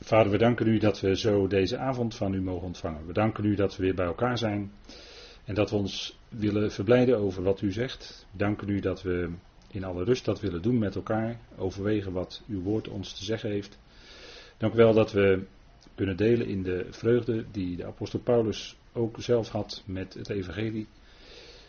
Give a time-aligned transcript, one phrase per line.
[0.00, 3.06] Vader, we danken u dat we zo deze avond van u mogen ontvangen.
[3.06, 4.72] We danken u dat we weer bij elkaar zijn
[5.44, 8.26] en dat we ons willen verblijden over wat u zegt.
[8.30, 9.30] We danken u dat we
[9.70, 13.50] in alle rust dat willen doen met elkaar, overwegen wat uw woord ons te zeggen
[13.50, 13.78] heeft.
[14.56, 15.42] Dank u wel dat we
[15.94, 20.86] kunnen delen in de vreugde die de apostel Paulus ook zelf had met het evangelie.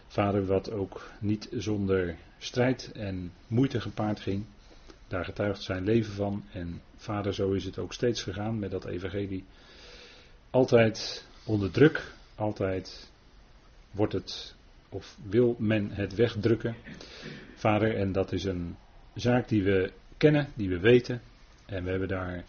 [0.07, 4.45] Vader, wat ook niet zonder strijd en moeite gepaard ging.
[5.09, 6.43] Daar getuigt zijn leven van.
[6.51, 9.43] En vader, zo is het ook steeds gegaan met dat evangelie.
[10.49, 13.11] Altijd onder druk, altijd
[13.91, 14.55] wordt het
[14.89, 16.75] of wil men het wegdrukken.
[17.55, 18.75] Vader, en dat is een
[19.15, 21.21] zaak die we kennen, die we weten.
[21.65, 22.43] En we hebben daar,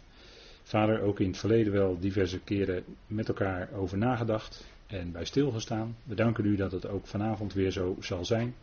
[0.63, 5.97] vader, ook in het verleden wel diverse keren met elkaar over nagedacht en bij stilgestaan.
[6.05, 8.55] We danken u dat het ook vanavond weer zo zal zijn.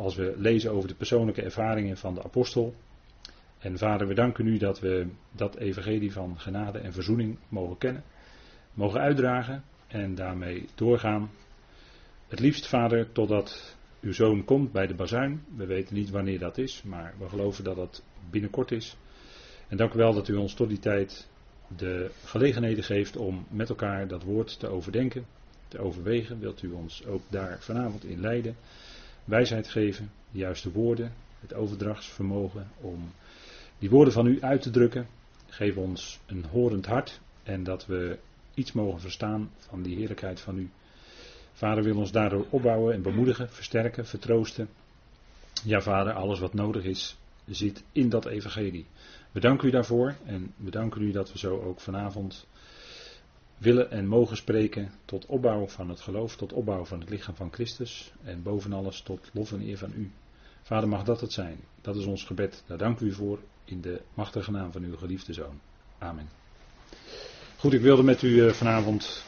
[0.00, 2.74] Als we lezen over de persoonlijke ervaringen van de apostel.
[3.58, 8.04] En vader, we danken u dat we dat evangelie van genade en verzoening mogen kennen,
[8.74, 11.30] mogen uitdragen en daarmee doorgaan.
[12.28, 15.44] Het liefst, vader, totdat uw zoon komt bij de bazuin.
[15.56, 18.96] We weten niet wanneer dat is, maar we geloven dat dat binnenkort is.
[19.68, 21.28] En dank u wel dat u ons tot die tijd
[21.76, 25.26] de gelegenheden geeft om met elkaar dat woord te overdenken,
[25.68, 26.40] te overwegen.
[26.40, 28.56] Wilt u ons ook daar vanavond in leiden,
[29.24, 33.12] wijsheid geven, de juiste woorden, het overdrachtsvermogen om
[33.78, 35.06] die woorden van u uit te drukken.
[35.46, 38.18] Geef ons een horend hart en dat we
[38.54, 40.70] iets mogen verstaan van die heerlijkheid van u.
[41.52, 44.68] Vader wil ons daardoor opbouwen en bemoedigen, versterken, vertroosten.
[45.64, 48.86] Ja, Vader, alles wat nodig is, zit in dat evangelie.
[49.32, 52.46] We danken u daarvoor en we danken u dat we zo ook vanavond
[53.60, 57.52] willen en mogen spreken tot opbouw van het geloof, tot opbouw van het lichaam van
[57.52, 60.10] Christus en boven alles tot lof en eer van u.
[60.62, 61.60] Vader, mag dat het zijn.
[61.80, 62.62] Dat is ons gebed.
[62.66, 65.60] Daar dank u voor in de machtige naam van uw geliefde zoon.
[65.98, 66.28] Amen.
[67.56, 69.24] Goed, ik wilde met u eh, vanavond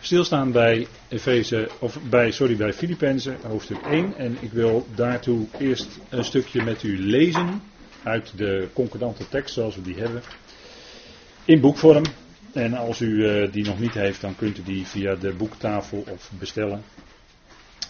[0.00, 4.16] stilstaan bij Efeze, of bij, sorry, bij Filippenzen, hoofdstuk 1.
[4.16, 7.62] En ik wil daartoe eerst een stukje met u lezen
[8.02, 10.22] uit de concordante tekst zoals we die hebben.
[11.44, 12.04] In boekvorm.
[12.54, 16.04] En als u uh, die nog niet heeft, dan kunt u die via de boektafel
[16.08, 16.82] of bestellen.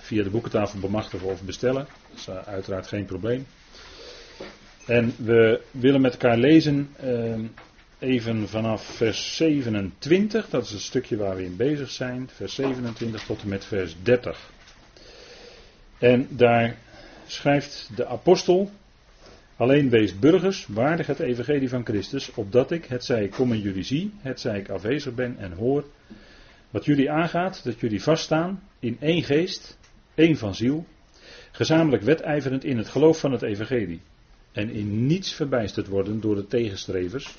[0.00, 1.86] Via de boekentafel bemachtigen of bestellen.
[2.10, 3.46] Dat is uh, uiteraard geen probleem.
[4.86, 7.34] En we willen met elkaar lezen uh,
[7.98, 10.48] even vanaf vers 27.
[10.50, 12.28] Dat is het stukje waar we in bezig zijn.
[12.34, 14.50] Vers 27 tot en met vers 30.
[15.98, 16.76] En daar
[17.26, 18.70] schrijft de apostel
[19.56, 23.60] Alleen wees burgers, waardig het evangelie van Christus, opdat ik, het zij ik kom en
[23.60, 25.84] jullie zie, het zij ik afwezig ben en hoor,
[26.70, 29.78] wat jullie aangaat, dat jullie vaststaan in één geest,
[30.14, 30.86] één van ziel,
[31.50, 34.00] gezamenlijk wedijverend in het geloof van het evangelie,
[34.52, 37.34] en in niets verbijsterd worden door de tegenstrevers,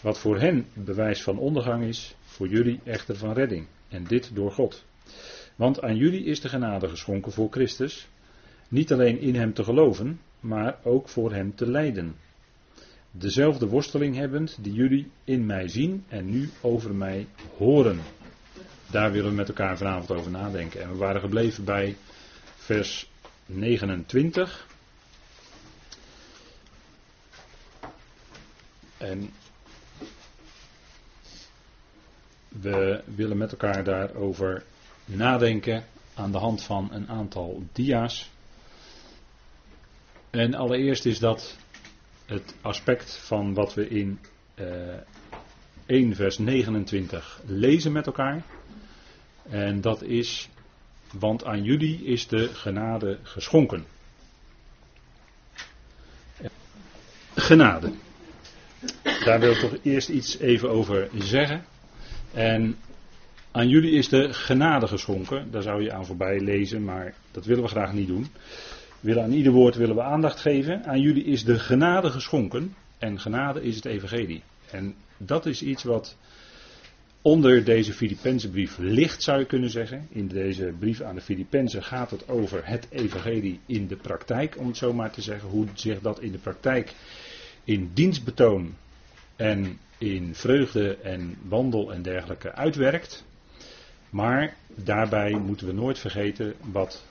[0.00, 4.52] wat voor hen bewijs van ondergang is, voor jullie echter van redding, en dit door
[4.52, 4.84] God.
[5.54, 8.08] Want aan jullie is de genade geschonken voor Christus,
[8.68, 12.16] niet alleen in hem te geloven, maar ook voor hem te lijden.
[13.10, 17.26] Dezelfde worsteling hebbend die jullie in mij zien en nu over mij
[17.56, 18.00] horen.
[18.90, 20.82] Daar willen we met elkaar vanavond over nadenken.
[20.82, 21.96] En we waren gebleven bij
[22.54, 23.10] vers
[23.46, 24.66] 29.
[28.96, 29.30] En
[32.48, 34.64] we willen met elkaar daarover
[35.04, 35.84] nadenken
[36.14, 38.30] aan de hand van een aantal dia's.
[40.36, 41.56] En allereerst is dat
[42.26, 44.18] het aspect van wat we in
[44.60, 45.00] uh, eh,
[45.86, 48.42] 1 vers 29 lezen met elkaar.
[49.48, 50.48] En dat is,
[51.12, 53.84] want aan jullie is de genade geschonken.
[57.34, 57.92] Genade.
[59.24, 61.64] Daar wil ik toch eerst iets even over zeggen.
[62.32, 62.76] En
[63.50, 65.50] aan jullie is de genade geschonken.
[65.50, 68.28] Daar zou je aan voorbij lezen, maar dat willen we graag niet doen
[69.00, 70.84] willen aan ieder woord willen we aandacht geven.
[70.84, 72.74] Aan jullie is de genade geschonken.
[72.98, 74.42] En genade is het evangelie.
[74.70, 76.16] En dat is iets wat
[77.22, 80.06] onder deze Filippense brief ligt, zou je kunnen zeggen.
[80.10, 84.66] In deze brief aan de Filippenzen gaat het over het evangelie in de praktijk, om
[84.66, 85.48] het zo maar te zeggen.
[85.48, 86.94] Hoe zich dat in de praktijk
[87.64, 88.74] in dienstbetoon
[89.36, 93.24] en in vreugde en wandel en dergelijke uitwerkt.
[94.10, 97.04] Maar daarbij moeten we nooit vergeten wat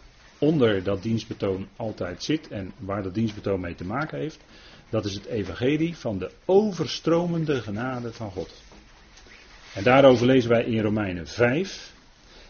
[0.45, 4.39] onder dat dienstbetoon altijd zit en waar dat dienstbetoon mee te maken heeft,
[4.89, 8.53] dat is het evangelie van de overstromende genade van God.
[9.73, 11.93] En daarover lezen wij in Romeinen 5.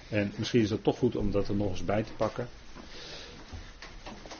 [0.09, 2.47] En misschien is het toch goed om dat er nog eens bij te pakken.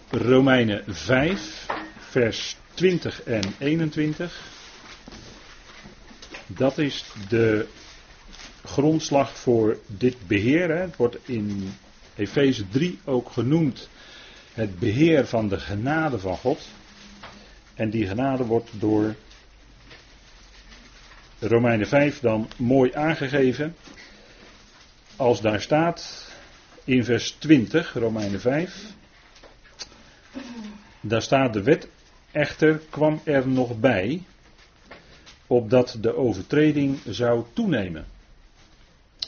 [0.10, 1.66] Romeinen 5,
[1.98, 4.42] vers 20 en 21.
[6.48, 7.68] Dat is de
[8.64, 10.70] grondslag voor dit beheer.
[10.70, 10.82] Hè.
[10.82, 11.74] Het wordt in
[12.16, 13.90] Efeze 3 ook genoemd
[14.54, 16.68] het beheer van de genade van God.
[17.74, 19.16] En die genade wordt door
[21.40, 23.76] Romeinen 5 dan mooi aangegeven.
[25.16, 26.32] Als daar staat
[26.84, 28.94] in vers 20, Romeinen 5.
[31.02, 31.88] Daar staat de wet
[32.32, 34.24] echter kwam er nog bij,
[35.48, 38.06] opdat de overtreding zou toenemen.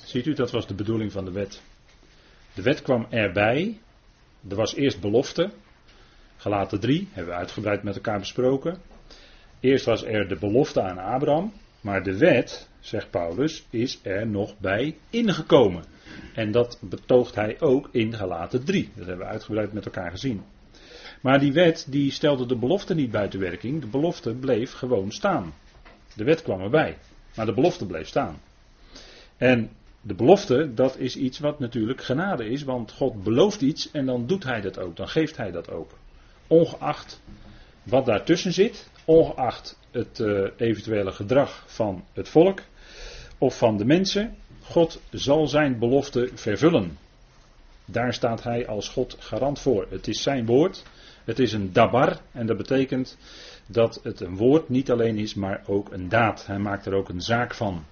[0.03, 1.61] Ziet u, dat was de bedoeling van de wet.
[2.57, 3.77] De wet kwam erbij.
[4.49, 5.49] Er was eerst belofte.
[6.37, 8.77] Gelaten 3 hebben we uitgebreid met elkaar besproken.
[9.59, 11.53] Eerst was er de belofte aan Abraham.
[11.81, 15.83] Maar de wet, zegt Paulus, is er nog bij ingekomen.
[16.33, 18.89] En dat betoogt hij ook in Galaten 3.
[18.95, 20.43] Dat hebben we uitgebreid met elkaar gezien.
[21.21, 23.81] Maar die wet die stelde de belofte niet buiten werking.
[23.81, 25.53] De belofte bleef gewoon staan.
[26.15, 26.97] De wet kwam erbij.
[27.35, 28.39] Maar de belofte bleef staan.
[29.37, 29.69] En
[30.07, 32.63] de belofte, dat is iets wat natuurlijk genade is.
[32.63, 34.95] Want God belooft iets en dan doet hij dat ook.
[34.95, 35.91] Dan geeft hij dat ook.
[36.47, 37.21] Ongeacht
[37.83, 38.89] wat daartussen zit.
[39.05, 42.61] Ongeacht het uh, eventuele gedrag van het volk
[43.37, 44.35] of van de mensen.
[44.63, 46.97] God zal zijn belofte vervullen.
[47.85, 49.87] Daar staat hij als God garant voor.
[49.89, 50.83] Het is zijn woord.
[51.23, 52.19] Het is een dabar.
[52.31, 53.17] En dat betekent
[53.65, 56.45] dat het een woord niet alleen is, maar ook een daad.
[56.45, 57.83] Hij maakt er ook een zaak van.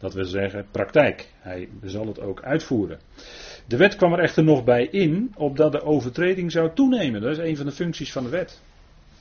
[0.00, 1.28] Dat wil zeggen praktijk.
[1.38, 3.00] Hij zal het ook uitvoeren.
[3.66, 7.20] De wet kwam er echter nog bij in, opdat de overtreding zou toenemen.
[7.20, 8.60] Dat is een van de functies van de wet.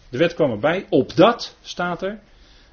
[0.10, 2.20] De wet kwam erbij, opdat, staat er,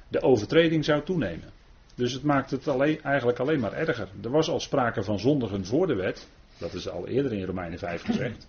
[0.07, 1.49] de overtreding zou toenemen.
[1.95, 4.07] Dus het maakt het alleen, eigenlijk alleen maar erger.
[4.23, 6.27] Er was al sprake van zondigen voor de wet.
[6.57, 8.47] Dat is al eerder in Romeinen 5 gezegd.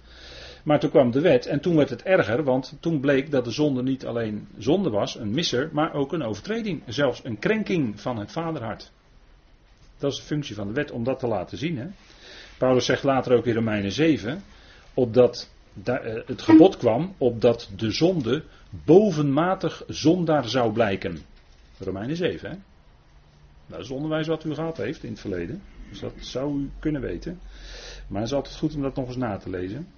[0.64, 3.50] Maar toen kwam de wet en toen werd het erger, want toen bleek dat de
[3.50, 6.82] zonde niet alleen zonde was, een misser, maar ook een overtreding.
[6.87, 8.93] Zelfs een krenking van het vaderhart.
[9.99, 11.79] Dat is de functie van de wet om dat te laten zien.
[11.79, 11.87] Hè?
[12.59, 14.43] Paulus zegt later ook in Romeinen 7,
[14.95, 15.50] opdat
[15.85, 15.95] eh,
[16.27, 18.45] het gebod kwam, opdat de zonde
[18.85, 21.19] bovenmatig zondaar zou blijken.
[21.79, 22.56] Romeinen 7, hè?
[23.67, 25.62] Dat is onderwijs wat u gehad heeft in het verleden.
[25.89, 27.41] Dus dat zou u kunnen weten.
[28.06, 29.89] Maar het is altijd goed om dat nog eens na te lezen.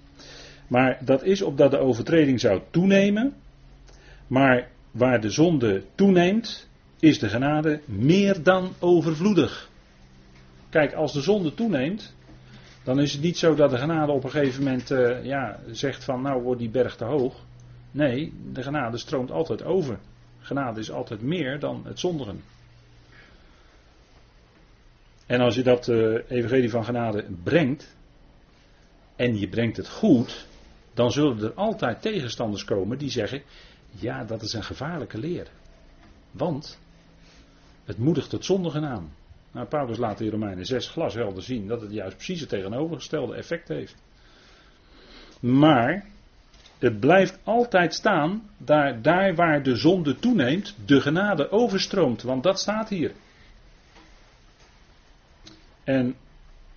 [0.67, 3.33] Maar dat is opdat de overtreding zou toenemen.
[4.27, 6.69] Maar waar de zonde toeneemt,
[6.99, 9.70] is de genade meer dan overvloedig.
[10.71, 12.15] Kijk, als de zonde toeneemt,
[12.83, 16.03] dan is het niet zo dat de genade op een gegeven moment uh, ja, zegt
[16.03, 17.35] van nou wordt die berg te hoog.
[17.91, 19.99] Nee, de genade stroomt altijd over.
[20.39, 22.43] Genade is altijd meer dan het zondigen.
[25.25, 27.95] En als je dat uh, evangelie van genade brengt,
[29.15, 30.47] en je brengt het goed,
[30.93, 33.41] dan zullen er altijd tegenstanders komen die zeggen,
[33.89, 35.47] ja dat is een gevaarlijke leer.
[36.31, 36.79] Want
[37.85, 39.11] het moedigt het zondigen aan.
[39.51, 43.67] Nou, Paulus laat in Romeinen 6 glashelder zien dat het juist precies het tegenovergestelde effect
[43.67, 43.95] heeft.
[45.39, 46.05] Maar
[46.79, 52.21] het blijft altijd staan, daar, daar waar de zonde toeneemt, de genade overstroomt.
[52.21, 53.11] Want dat staat hier.
[55.83, 56.15] En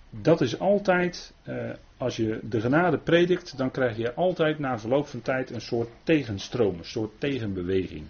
[0.09, 5.07] dat is altijd, eh, als je de genade predikt, dan krijg je altijd na verloop
[5.07, 8.05] van tijd een soort tegenstroom, een soort tegenbeweging.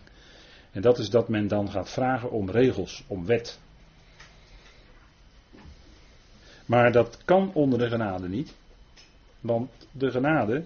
[0.72, 3.60] En dat is dat men dan gaat vragen om regels, om wet.
[6.66, 8.54] Maar dat kan onder de genade niet.
[9.42, 10.64] Want de genade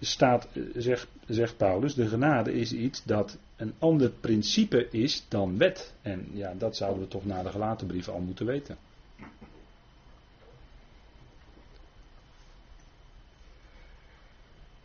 [0.00, 5.92] staat, zegt, zegt Paulus, de genade is iets dat een ander principe is dan wet.
[6.02, 8.76] En ja, dat zouden we toch na de gelaten brief al moeten weten.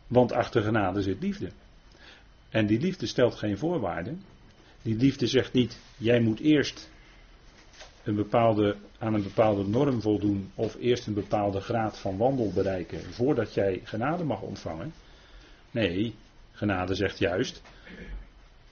[0.06, 1.50] Want achter genade zit liefde.
[2.48, 4.22] En die liefde stelt geen voorwaarden.
[4.82, 6.90] Die liefde zegt niet, jij moet eerst
[8.06, 13.02] een bepaalde, aan een bepaalde norm voldoen of eerst een bepaalde graad van wandel bereiken
[13.02, 14.92] voordat jij genade mag ontvangen.
[15.70, 16.14] Nee,
[16.52, 17.62] genade zegt juist,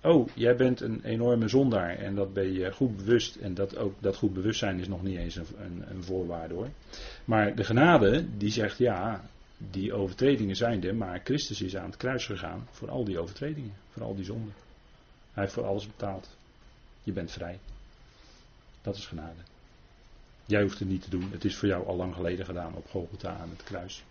[0.02, 3.94] oh, jij bent een enorme zondaar en dat ben je goed bewust en dat, ook,
[3.98, 6.68] dat goed bewustzijn is nog niet eens een, een, een voorwaarde hoor.
[7.24, 9.24] Maar de genade die zegt ja,
[9.70, 13.74] die overtredingen zijn er, maar Christus is aan het kruis gegaan voor al die overtredingen,
[13.90, 14.52] voor al die zonden.
[15.32, 16.36] Hij heeft voor alles betaald.
[17.02, 17.58] Je bent vrij.
[18.84, 19.40] Dat is genade.
[20.46, 21.28] Jij hoeft het niet te doen.
[21.30, 24.04] Het is voor jou al lang geleden gedaan op Golgotha aan het kruis.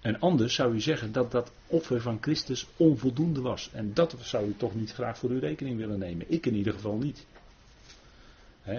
[0.00, 3.70] En anders zou u zeggen dat dat offer van Christus onvoldoende was.
[3.72, 6.32] En dat zou u toch niet graag voor uw rekening willen nemen.
[6.32, 7.26] Ik in ieder geval niet.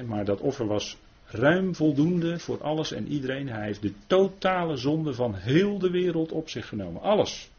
[0.06, 3.50] maar dat offer was ruim voldoende voor alles en iedereen.
[3.50, 7.02] Hij heeft de totale zonde van heel de wereld op zich genomen.
[7.02, 7.50] Alles.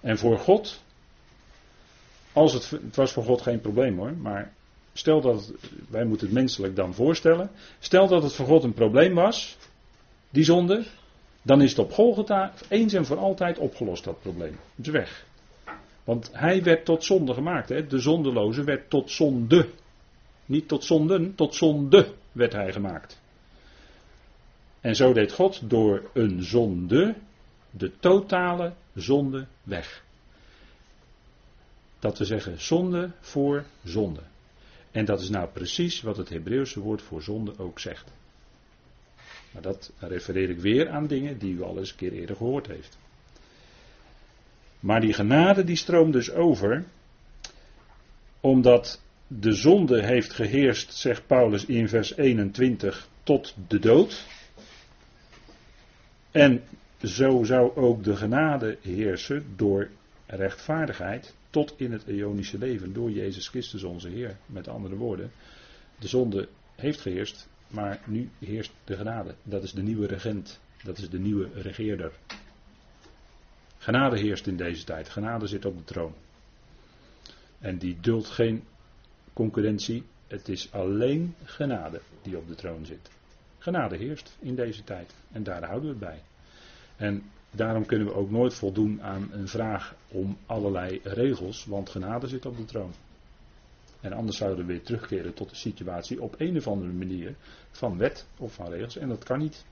[0.00, 0.82] En voor God,
[2.32, 4.52] als het, het was voor God geen probleem hoor, maar
[4.92, 5.52] stel dat,
[5.88, 9.56] wij moeten het menselijk dan voorstellen, stel dat het voor God een probleem was,
[10.30, 10.84] die zonde,
[11.42, 14.58] dan is het op Golgotha eens en voor altijd opgelost, dat probleem.
[14.76, 15.24] Het is weg.
[16.04, 17.68] Want hij werd tot zonde gemaakt.
[17.68, 17.86] Hè?
[17.86, 19.68] De zondeloze werd tot zonde.
[20.46, 23.20] Niet tot zonden, tot zonde werd hij gemaakt.
[24.80, 27.14] En zo deed God door een zonde
[27.70, 30.04] de totale zonde weg.
[31.98, 34.20] Dat we zeggen zonde voor zonde.
[34.92, 38.12] En dat is nou precies wat het Hebreeuwse woord voor zonde ook zegt.
[39.52, 42.66] Maar dat refereer ik weer aan dingen die u al eens een keer eerder gehoord
[42.66, 42.98] heeft.
[44.80, 46.84] Maar die genade die stroomt dus over,
[48.40, 54.26] omdat de zonde heeft geheerst, zegt Paulus in vers 21, tot de dood.
[56.30, 56.62] En
[57.02, 59.88] zo zou ook de genade heersen door
[60.26, 64.36] rechtvaardigheid tot in het eonische leven, door Jezus Christus onze Heer.
[64.46, 65.30] Met andere woorden,
[65.98, 69.34] de zonde heeft geheerst, maar nu heerst de genade.
[69.42, 72.12] Dat is de nieuwe regent, dat is de nieuwe regeerder.
[73.78, 75.08] Genade heerst in deze tijd.
[75.08, 76.14] Genade zit op de troon.
[77.58, 78.64] En die duldt geen
[79.32, 80.04] concurrentie.
[80.26, 83.10] Het is alleen genade die op de troon zit.
[83.58, 85.14] Genade heerst in deze tijd.
[85.32, 86.22] En daar houden we het bij.
[86.96, 92.26] En daarom kunnen we ook nooit voldoen aan een vraag om allerlei regels, want genade
[92.26, 92.92] zit op de troon.
[94.00, 97.34] En anders zouden we weer terugkeren tot de situatie op een of andere manier
[97.70, 98.96] van wet of van regels.
[98.96, 99.64] En dat kan niet.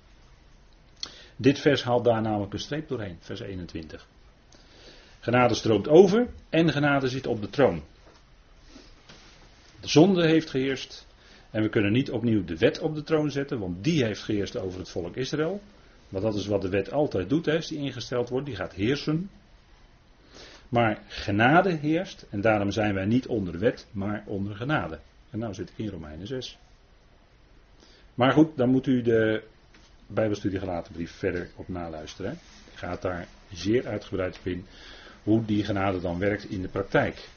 [1.36, 4.06] Dit vers haalt daar namelijk een streep doorheen, vers 21.
[5.20, 7.82] Genade stroomt over en genade zit op de troon.
[9.80, 11.06] De zonde heeft geheerst
[11.50, 14.56] en we kunnen niet opnieuw de wet op de troon zetten, want die heeft geheerst
[14.56, 15.60] over het volk Israël.
[16.10, 18.72] Want dat is wat de wet altijd doet, hè, als die ingesteld wordt, die gaat
[18.72, 19.30] heersen.
[20.68, 24.98] Maar genade heerst en daarom zijn wij niet onder wet, maar onder genade.
[25.30, 26.58] En nou zit ik in Romeinen 6.
[28.14, 29.42] Maar goed, dan moet u de
[30.06, 32.32] Bijbelstudie gelaten brief verder op naluisteren.
[32.72, 34.66] Ik ga het daar zeer uitgebreid in
[35.22, 37.28] hoe die genade dan werkt in de praktijk.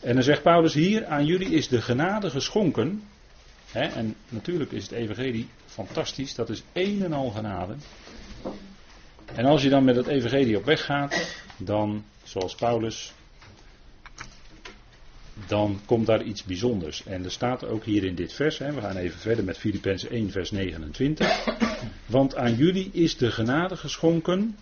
[0.00, 3.02] En dan zegt Paulus hier, aan jullie is de genade geschonken.
[3.72, 7.74] En natuurlijk is het evangelie fantastisch, dat is een en al genade.
[9.34, 13.12] En als je dan met het evangelie op weg gaat, dan, zoals Paulus,
[15.46, 17.04] dan komt daar iets bijzonders.
[17.04, 20.30] En er staat ook hier in dit vers, we gaan even verder met Filippenzen 1
[20.30, 21.46] vers 29.
[22.06, 24.56] Want aan jullie is de genade geschonken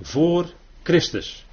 [0.00, 0.52] voor
[0.82, 1.46] Christus.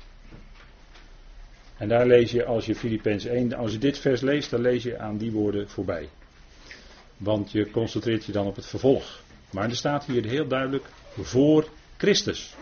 [1.77, 4.83] En daar lees je, als je Filippenzen 1, als je dit vers leest, dan lees
[4.83, 6.09] je aan die woorden voorbij.
[7.17, 9.21] Want je concentreert je dan op het vervolg.
[9.51, 10.85] Maar er staat hier heel duidelijk
[11.21, 12.55] voor Christus.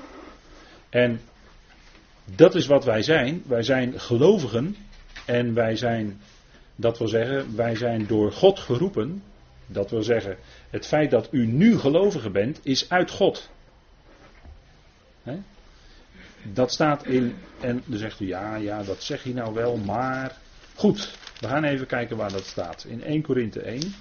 [0.89, 1.21] En
[2.35, 3.43] dat is wat wij zijn.
[3.47, 4.75] Wij zijn gelovigen.
[5.25, 6.21] En wij zijn,
[6.75, 9.23] dat wil zeggen, wij zijn door God geroepen.
[9.67, 10.37] Dat wil zeggen,
[10.69, 13.49] het feit dat u nu gelovige bent, is uit God.
[16.43, 20.37] Dat staat in, en dan zegt u ja, ja, dat zeg je nou wel, maar.
[20.75, 22.85] Goed, we gaan even kijken waar dat staat.
[22.87, 23.93] In 1 Korinthe 1.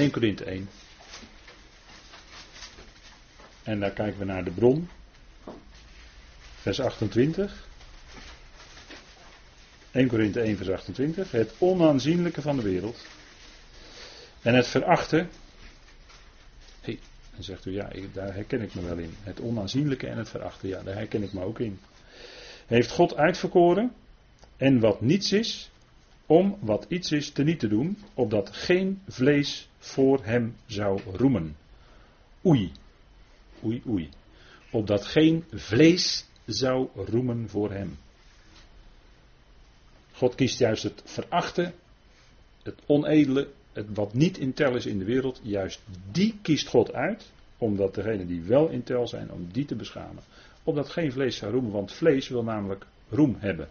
[0.00, 0.68] ...1 Korinthe 1.
[3.62, 4.88] En daar kijken we naar de bron.
[6.60, 7.68] Vers 28.
[9.90, 11.30] 1 Korinthe 1 vers 28.
[11.30, 13.06] Het onaanzienlijke van de wereld.
[14.42, 15.28] En het verachten.
[16.80, 16.98] Hey,
[17.34, 19.14] dan zegt u, ja, daar herken ik me wel in.
[19.22, 21.80] Het onaanzienlijke en het verachten, ja, daar herken ik me ook in.
[22.66, 23.92] Heeft God uitverkoren
[24.56, 25.69] en wat niets is,
[26.30, 31.56] om wat iets is te niet te doen, opdat geen vlees voor hem zou roemen.
[32.46, 32.72] Oei,
[33.64, 34.08] oei, oei.
[34.70, 37.98] Opdat geen vlees zou roemen voor hem.
[40.12, 41.74] God kiest juist het verachten,
[42.62, 46.92] het onedele, het wat niet in tel is in de wereld, juist die kiest God
[46.92, 50.22] uit, omdat degenen die wel in tel zijn, om die te beschamen.
[50.62, 53.68] Opdat geen vlees zou roemen, want vlees wil namelijk roem hebben.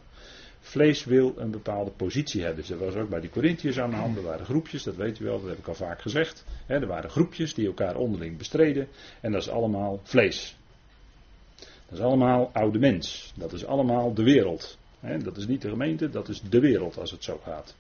[0.60, 2.66] Vlees wil een bepaalde positie hebben.
[2.68, 4.18] Dat was ook bij die Corinthiërs aan de hand.
[4.18, 6.46] Er waren groepjes, dat weet u wel, dat heb ik al vaak gezegd.
[6.68, 8.88] er waren groepjes die elkaar onderling bestreden.
[9.22, 10.58] En dat is allemaal vlees.
[11.58, 13.34] Dat is allemaal oude mens.
[13.36, 17.12] Dat is allemaal de wereld dat is niet de gemeente, dat is de wereld als
[17.12, 17.76] het zo gaat.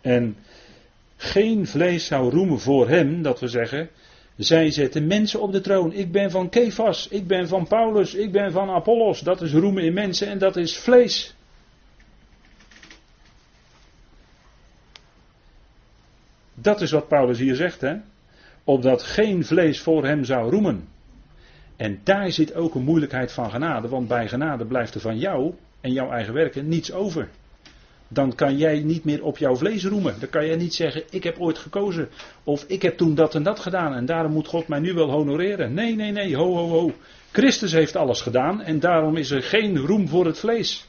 [0.00, 0.36] En
[1.16, 3.88] geen vlees zou roemen voor hem, dat we zeggen,
[4.36, 5.92] zij zetten mensen op de troon.
[5.92, 9.20] Ik ben van Kefas, ik ben van Paulus, ik ben van Apollos.
[9.20, 11.34] Dat is roemen in mensen en dat is vlees.
[16.62, 17.94] Dat is wat Paulus hier zegt, hè?
[18.64, 20.88] opdat geen vlees voor hem zou roemen.
[21.76, 25.54] En daar zit ook een moeilijkheid van genade, want bij genade blijft er van jou
[25.80, 27.28] en jouw eigen werken niets over.
[28.08, 30.14] Dan kan jij niet meer op jouw vlees roemen.
[30.20, 32.08] Dan kan jij niet zeggen: Ik heb ooit gekozen.
[32.44, 33.94] Of ik heb toen dat en dat gedaan.
[33.94, 35.74] En daarom moet God mij nu wel honoreren.
[35.74, 36.36] Nee, nee, nee.
[36.36, 36.92] Ho, ho, ho.
[37.30, 38.62] Christus heeft alles gedaan.
[38.62, 40.88] En daarom is er geen roem voor het vlees.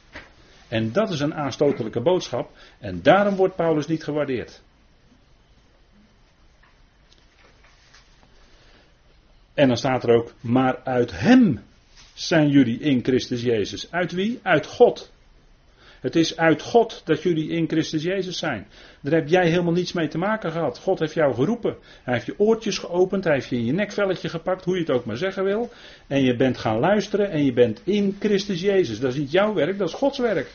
[0.67, 2.49] En dat is een aanstotelijke boodschap.
[2.79, 4.61] En daarom wordt Paulus niet gewaardeerd.
[9.53, 11.59] En dan staat er ook, maar uit Hem
[12.13, 13.91] zijn jullie in Christus Jezus.
[13.91, 14.39] Uit wie?
[14.43, 15.11] Uit God.
[16.03, 18.67] Het is uit God dat jullie in Christus Jezus zijn.
[19.01, 20.79] Daar heb jij helemaal niets mee te maken gehad.
[20.79, 21.77] God heeft jou geroepen.
[22.03, 23.23] Hij heeft je oortjes geopend.
[23.23, 25.69] Hij heeft je in je nekvelletje gepakt, hoe je het ook maar zeggen wil.
[26.07, 28.99] En je bent gaan luisteren en je bent in Christus Jezus.
[28.99, 30.51] Dat is niet jouw werk, dat is Gods werk.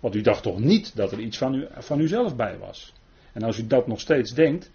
[0.00, 2.92] Want u dacht toch niet dat er iets van, u, van uzelf bij was.
[3.32, 4.70] En als u dat nog steeds denkt,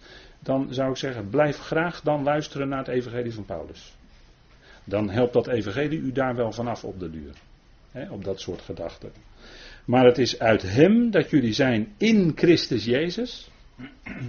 [0.46, 3.94] dan zou ik zeggen, blijf graag dan luisteren naar het evangelie van Paulus.
[4.84, 7.34] Dan helpt dat evangelie u daar wel vanaf op de duur.
[8.10, 9.12] Op dat soort gedachten.
[9.84, 13.50] Maar het is uit hem dat jullie zijn in Christus Jezus.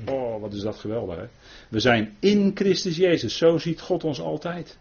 [0.05, 1.25] Oh, wat is dat geweldig hè.
[1.69, 3.37] We zijn in Christus Jezus.
[3.37, 4.77] Zo ziet God ons altijd.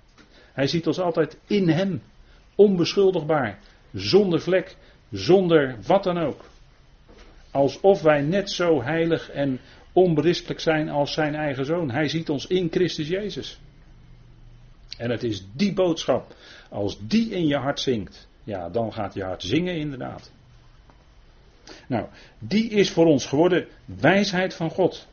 [0.53, 2.03] Hij ziet ons altijd in hem.
[2.55, 3.59] Onbeschuldigbaar.
[3.93, 4.77] Zonder vlek.
[5.11, 6.45] Zonder wat dan ook.
[7.51, 9.61] Alsof wij net zo heilig en
[9.97, 11.91] onberispelijk zijn als zijn eigen zoon.
[11.91, 13.61] Hij ziet ons in Christus Jezus.
[14.99, 16.35] En het is die boodschap,
[16.71, 20.31] als die in je hart zingt, ja, dan gaat je hart zingen inderdaad.
[21.87, 22.07] Nou,
[22.39, 25.07] die is voor ons geworden wijsheid van God.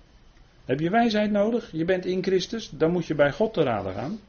[0.65, 1.69] Heb je wijsheid nodig?
[1.71, 4.19] Je bent in Christus, dan moet je bij God te raden gaan.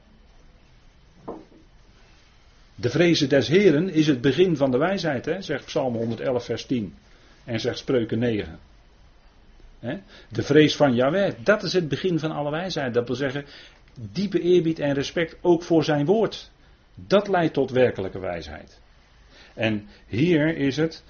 [2.74, 5.42] De vrezen des Heren is het begin van de wijsheid, hè?
[5.42, 6.94] zegt Psalm 111, vers 10.
[7.44, 8.58] En zegt Spreuken 9.
[10.28, 12.94] De vrees van Yahweh, dat is het begin van alle wijsheid.
[12.94, 13.44] Dat wil zeggen,
[14.12, 16.50] diepe eerbied en respect ook voor zijn woord.
[16.94, 18.80] Dat leidt tot werkelijke wijsheid.
[19.54, 21.04] En hier is het,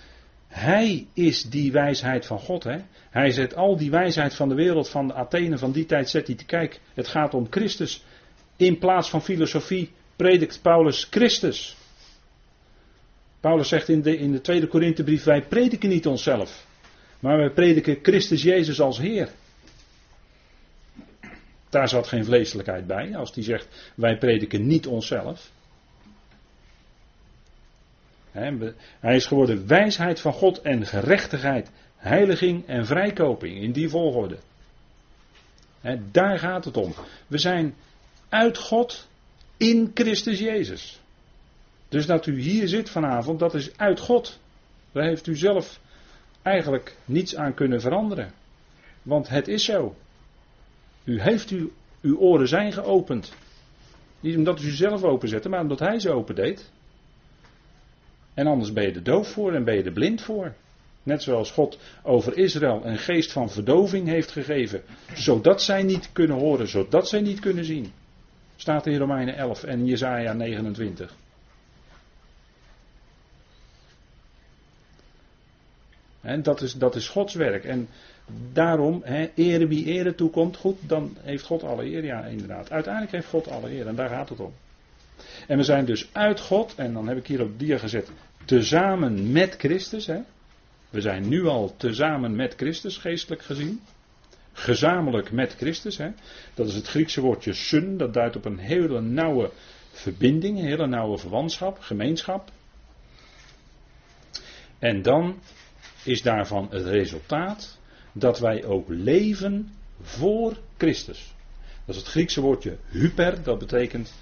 [0.49, 2.65] hij is die wijsheid van God.
[2.65, 2.79] Hè?
[3.11, 6.27] Hij zet al die wijsheid van de wereld, van de Athene van die tijd, zet
[6.27, 6.81] hij te kijken.
[6.95, 8.05] Het gaat om Christus.
[8.57, 11.77] In plaats van filosofie predikt Paulus Christus.
[13.41, 16.67] Paulus zegt in de, in de tweede Korinthebrief, wij prediken niet onszelf.
[17.25, 19.29] Maar wij prediken Christus Jezus als Heer.
[21.69, 25.51] Daar zat geen vleeselijkheid bij, als hij zegt wij prediken niet onszelf.
[29.01, 34.39] Hij is geworden wijsheid van God en gerechtigheid, heiliging en vrijkoping in die volgorde.
[36.11, 36.95] Daar gaat het om.
[37.27, 37.75] We zijn
[38.29, 39.09] uit God
[39.57, 41.01] in Christus Jezus.
[41.89, 44.39] Dus dat u hier zit vanavond, dat is uit God.
[44.93, 45.83] Daar heeft u zelf
[46.45, 48.33] eigenlijk niets aan kunnen veranderen.
[49.03, 49.97] Want het is zo.
[51.05, 53.33] U heeft u, uw oren zijn geopend.
[54.21, 56.71] Niet omdat u ze zelf openzette, maar omdat hij ze opendeed.
[58.35, 60.55] En anders ben je er doof voor en ben je er blind voor.
[61.03, 64.83] Net zoals God over Israël een geest van verdoving heeft gegeven.
[65.15, 67.93] Zodat zij niet kunnen horen, zodat zij niet kunnen zien.
[68.57, 71.17] Staat in Romeinen 11 en Jesaja 29.
[76.25, 77.65] En dat, is, dat is Gods werk.
[77.65, 77.89] En
[78.53, 82.05] daarom, he, ere wie ere toekomt, goed, dan heeft God alle eer.
[82.05, 82.71] Ja, inderdaad.
[82.71, 84.53] Uiteindelijk heeft God alle eer en daar gaat het om.
[85.47, 88.11] En we zijn dus uit God, en dan heb ik hier op dia gezet,
[88.45, 90.07] tezamen met Christus.
[90.07, 90.21] Hè.
[90.91, 93.81] We zijn nu al tezamen met Christus, geestelijk gezien.
[94.53, 95.99] Gezamenlijk met Christus.
[95.99, 96.11] Hè.
[96.55, 99.51] Dat is het Griekse woordje sun, dat duidt op een hele nauwe
[99.93, 102.51] verbinding, een hele nauwe verwantschap, gemeenschap.
[104.79, 105.39] En dan
[106.05, 107.79] is daarvan het resultaat
[108.13, 111.35] dat wij ook leven voor Christus.
[111.85, 114.15] Dat is het Griekse woordje hyper, dat betekent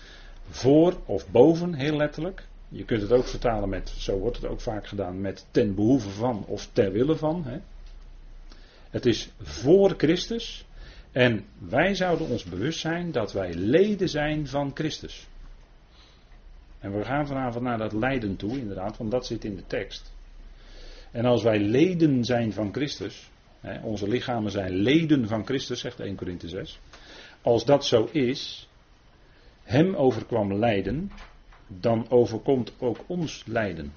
[0.48, 2.46] voor of boven, heel letterlijk.
[2.68, 6.10] Je kunt het ook vertalen met, zo wordt het ook vaak gedaan, met ten behoeve
[6.10, 7.44] van of ter wille van.
[7.44, 7.58] Hè.
[8.90, 10.66] Het is voor Christus.
[11.12, 15.26] En wij zouden ons bewust zijn dat wij leden zijn van Christus.
[16.78, 20.12] En we gaan vanavond naar dat lijden toe, inderdaad, want dat zit in de tekst.
[21.12, 26.01] En als wij leden zijn van Christus, hè, onze lichamen zijn leden van Christus, zegt
[26.01, 26.81] 1 Korinthe 6.
[27.42, 28.68] Als dat zo is,
[29.62, 31.12] hem overkwam lijden,
[31.66, 33.92] dan overkomt ook ons lijden.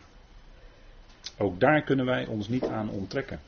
[1.38, 3.40] Ook daar kunnen wij ons niet aan onttrekken.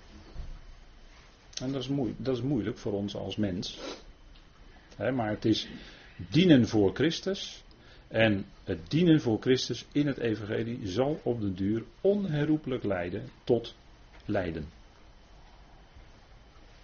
[1.61, 3.79] En dat is, dat is moeilijk voor ons als mens.
[4.97, 5.67] maar het is
[6.29, 7.63] dienen voor Christus.
[8.07, 13.75] En het dienen voor Christus in het Evangelie zal op den duur onherroepelijk leiden tot
[14.25, 14.69] lijden.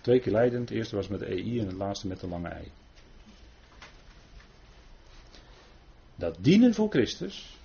[0.02, 0.60] Twee keer leiden.
[0.62, 2.72] Het eerste was met de EI en het laatste met de lange ei.
[6.16, 7.58] Dat dienen voor Christus,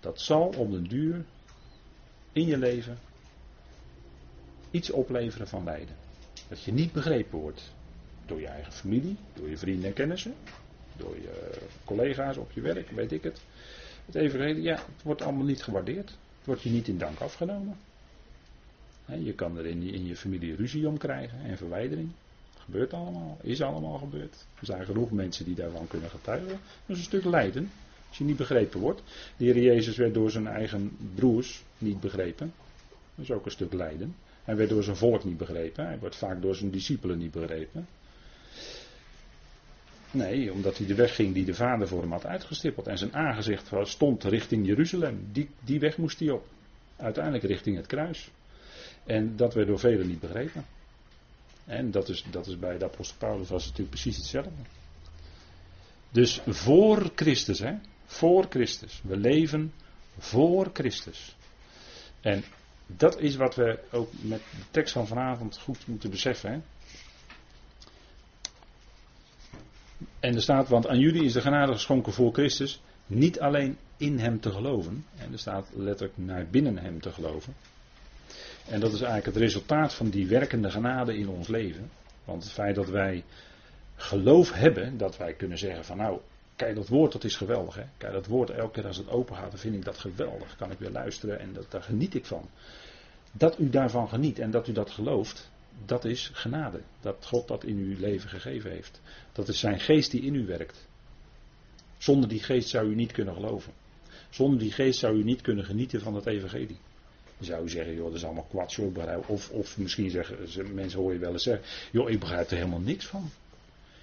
[0.00, 1.24] dat zal op den duur
[2.32, 2.98] in je leven
[4.70, 5.92] iets opleveren van beide.
[6.48, 7.72] Dat je niet begrepen wordt
[8.26, 10.34] door je eigen familie, door je vrienden en kennissen,
[10.98, 13.40] door je collega's op je werk, weet ik het.
[14.06, 16.08] Het evangelie, ja, het wordt allemaal niet gewaardeerd.
[16.08, 17.76] Het wordt je niet in dank afgenomen.
[19.16, 22.10] Je kan er in, in je familie ruzie om krijgen en verwijdering.
[22.58, 24.46] Gebeurt allemaal, is allemaal gebeurd.
[24.60, 26.48] Er zijn genoeg mensen die daarvan kunnen getuigen.
[26.48, 27.70] Dat is een stuk lijden,
[28.08, 29.02] als je niet begrepen wordt.
[29.36, 32.52] De heer Jezus werd door zijn eigen broers niet begrepen.
[33.14, 34.14] Dat is ook een stuk lijden.
[34.44, 35.86] Hij werd door zijn volk niet begrepen.
[35.86, 37.86] Hij wordt vaak door zijn discipelen niet begrepen.
[40.10, 42.86] Nee, omdat hij de weg ging die de vader voor hem had uitgestippeld.
[42.86, 45.28] En zijn aangezicht stond richting Jeruzalem.
[45.32, 46.46] Die, die weg moest hij op.
[46.96, 48.30] Uiteindelijk richting het kruis.
[49.04, 50.64] En dat werd door velen niet begrepen.
[51.64, 54.50] En dat is, dat is bij de apostel Paulus was natuurlijk precies hetzelfde.
[56.10, 57.74] Dus voor Christus, hè?
[58.04, 59.00] Voor Christus.
[59.04, 59.72] We leven
[60.18, 61.36] voor Christus.
[62.20, 62.44] En
[62.86, 66.52] dat is wat we ook met de tekst van vanavond goed moeten beseffen.
[66.52, 66.58] Hè?
[70.20, 74.18] En er staat, want aan jullie is de genade geschonken voor Christus, niet alleen in
[74.18, 75.04] hem te geloven.
[75.16, 77.54] En er staat letterlijk naar binnen hem te geloven.
[78.68, 81.90] En dat is eigenlijk het resultaat van die werkende genade in ons leven.
[82.24, 83.24] Want het feit dat wij
[83.96, 86.18] geloof hebben, dat wij kunnen zeggen van nou,
[86.56, 87.74] kijk dat woord dat is geweldig.
[87.74, 87.84] Hè?
[87.96, 90.56] Kijk dat woord elke keer als het open gaat, dan vind ik dat geweldig.
[90.56, 92.48] Kan ik weer luisteren en dat, daar geniet ik van.
[93.32, 95.50] Dat u daarvan geniet en dat u dat gelooft,
[95.84, 96.80] dat is genade.
[97.00, 99.00] Dat God dat in uw leven gegeven heeft.
[99.32, 100.88] Dat is zijn geest die in u werkt.
[101.98, 103.72] Zonder die geest zou u niet kunnen geloven.
[104.30, 106.78] Zonder die geest zou u niet kunnen genieten van het evangelie.
[107.36, 108.78] Dan zou je zeggen, joh, dat is allemaal kwats.
[109.26, 112.80] Of, of misschien zeggen mensen, hoor je wel eens zeggen, joh, ik begrijp er helemaal
[112.80, 113.30] niks van.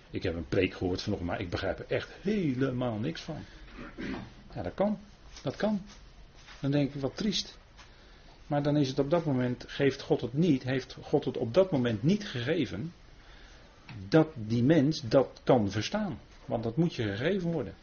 [0.09, 3.43] Ik heb een preek gehoord vanochtend, maar ik begrijp er echt helemaal niks van.
[4.53, 4.99] Ja, dat kan.
[5.41, 5.81] Dat kan.
[6.59, 7.57] Dan denk ik, wat triest.
[8.47, 11.53] Maar dan is het op dat moment, geeft God het niet, heeft God het op
[11.53, 12.93] dat moment niet gegeven,
[14.09, 16.19] dat die mens dat kan verstaan.
[16.45, 17.73] Want dat moet je gegeven worden.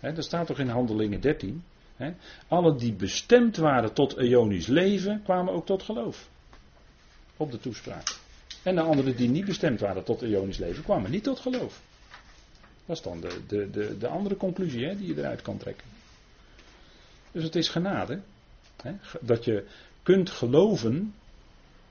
[0.00, 1.64] He, dat staat toch in Handelingen 13.
[1.96, 2.12] He,
[2.48, 6.28] alle die bestemd waren tot Ionisch leven, kwamen ook tot geloof.
[7.36, 8.16] Op de toespraak.
[8.62, 11.80] En de anderen die niet bestemd waren tot Ionisch leven, kwamen niet tot geloof.
[12.86, 15.86] Dat is dan de, de, de andere conclusie die je eruit kan trekken.
[17.32, 18.20] Dus het is genade.
[19.20, 19.66] Dat je
[20.02, 21.14] kunt geloven.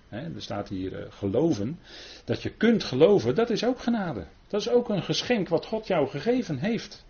[0.10, 1.80] er staat hier uh, geloven.
[2.26, 4.26] Dat je kunt geloven, dat is ook genade.
[4.48, 7.06] Dat is ook een geschenk wat God jou gegeven heeft.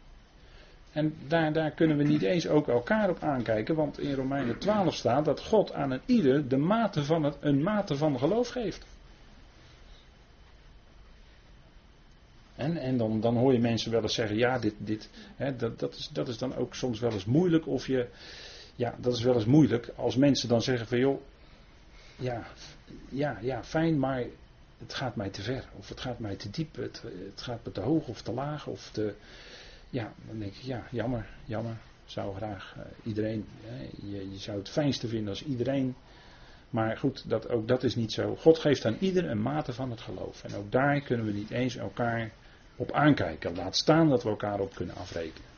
[0.92, 4.96] En daar, daar kunnen we niet eens ook elkaar op aankijken, want in Romeinen 12
[4.96, 8.86] staat dat God aan een ieder de mate van het, een mate van geloof geeft.
[12.56, 15.80] En, en dan, dan hoor je mensen wel eens zeggen, ja, dit, dit, hè, dat,
[15.80, 17.68] dat, is, dat is dan ook soms wel eens moeilijk.
[17.68, 18.08] Of je,
[18.78, 21.22] ja, dat is wel eens moeilijk als mensen dan zeggen van, joh,
[22.16, 22.48] ja,
[23.10, 24.24] ja, ja, fijn, maar
[24.78, 25.64] het gaat mij te ver.
[25.78, 28.68] Of het gaat mij te diep, het, het gaat me te hoog of te laag.
[28.68, 29.14] Of te,
[29.90, 31.78] ja, dan denk ik, ja, jammer, jammer.
[32.06, 35.96] Zou graag uh, iedereen, hè, je, je zou het fijnste vinden als iedereen
[36.70, 38.36] maar goed, dat, ook dat is niet zo.
[38.36, 40.44] God geeft aan ieder een mate van het geloof.
[40.44, 42.32] En ook daar kunnen we niet eens elkaar
[42.76, 43.56] op aankijken.
[43.56, 45.50] Laat staan dat we elkaar op kunnen afrekenen.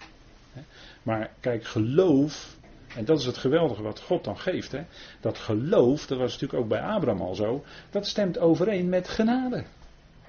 [1.03, 2.58] Maar kijk, geloof,
[2.95, 4.71] en dat is het geweldige wat God dan geeft.
[4.71, 4.82] Hè?
[5.19, 9.63] Dat geloof, dat was natuurlijk ook bij Abraham al zo, dat stemt overeen met genade.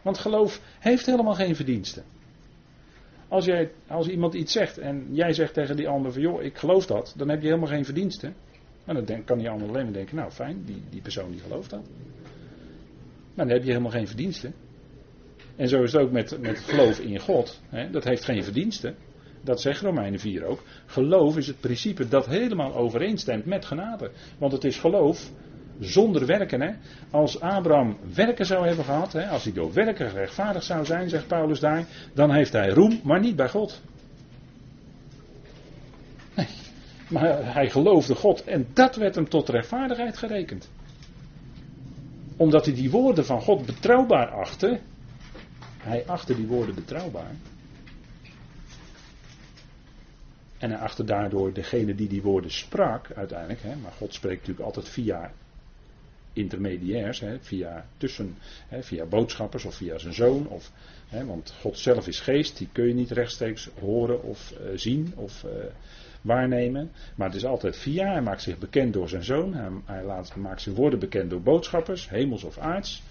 [0.03, 2.05] Want geloof heeft helemaal geen verdiensten.
[3.29, 6.59] Als, jij, als iemand iets zegt en jij zegt tegen die ander van joh, ik
[6.59, 8.35] geloof dat, dan heb je helemaal geen verdiensten.
[8.85, 11.70] Maar dan kan die ander alleen maar denken, nou fijn, die, die persoon die gelooft
[11.70, 11.83] dat.
[13.35, 14.55] Maar dan heb je helemaal geen verdiensten.
[15.57, 17.61] En zo is het ook met, met geloof in God.
[17.68, 17.90] Hè?
[17.90, 18.96] Dat heeft geen verdiensten.
[19.42, 20.62] Dat zegt Romeinen 4 ook.
[20.87, 24.11] Geloof is het principe dat helemaal overeenstemt met genade.
[24.38, 25.31] Want het is geloof
[25.81, 26.79] zonder werken.
[27.11, 29.29] Als Abraham werken zou hebben gehad, hè?
[29.29, 33.20] als hij door werken rechtvaardig zou zijn, zegt Paulus daar, dan heeft hij roem, maar
[33.20, 33.81] niet bij God.
[36.35, 36.46] Nee.
[37.09, 40.70] Maar hij geloofde God en dat werd hem tot rechtvaardigheid gerekend.
[42.37, 44.81] Omdat hij die woorden van God betrouwbaar achtte,
[45.79, 47.31] hij achtte die woorden betrouwbaar.
[50.61, 53.62] En hij achtte daardoor degene die die woorden sprak, uiteindelijk.
[53.62, 55.33] Hè, maar God spreekt natuurlijk altijd via
[56.33, 58.37] intermediairs, hè, via, tussen,
[58.68, 60.49] hè, via boodschappers of via zijn zoon.
[60.49, 60.70] Of,
[61.09, 65.12] hè, want God zelf is geest, die kun je niet rechtstreeks horen of uh, zien.
[65.16, 65.51] Of, uh,
[66.20, 66.90] waarnemen.
[67.14, 68.12] Maar het is altijd via.
[68.12, 69.55] Hij maakt zich bekend door zijn zoon.
[69.55, 73.03] Hij, hij laat, maakt zijn woorden bekend door boodschappers, hemels of aards.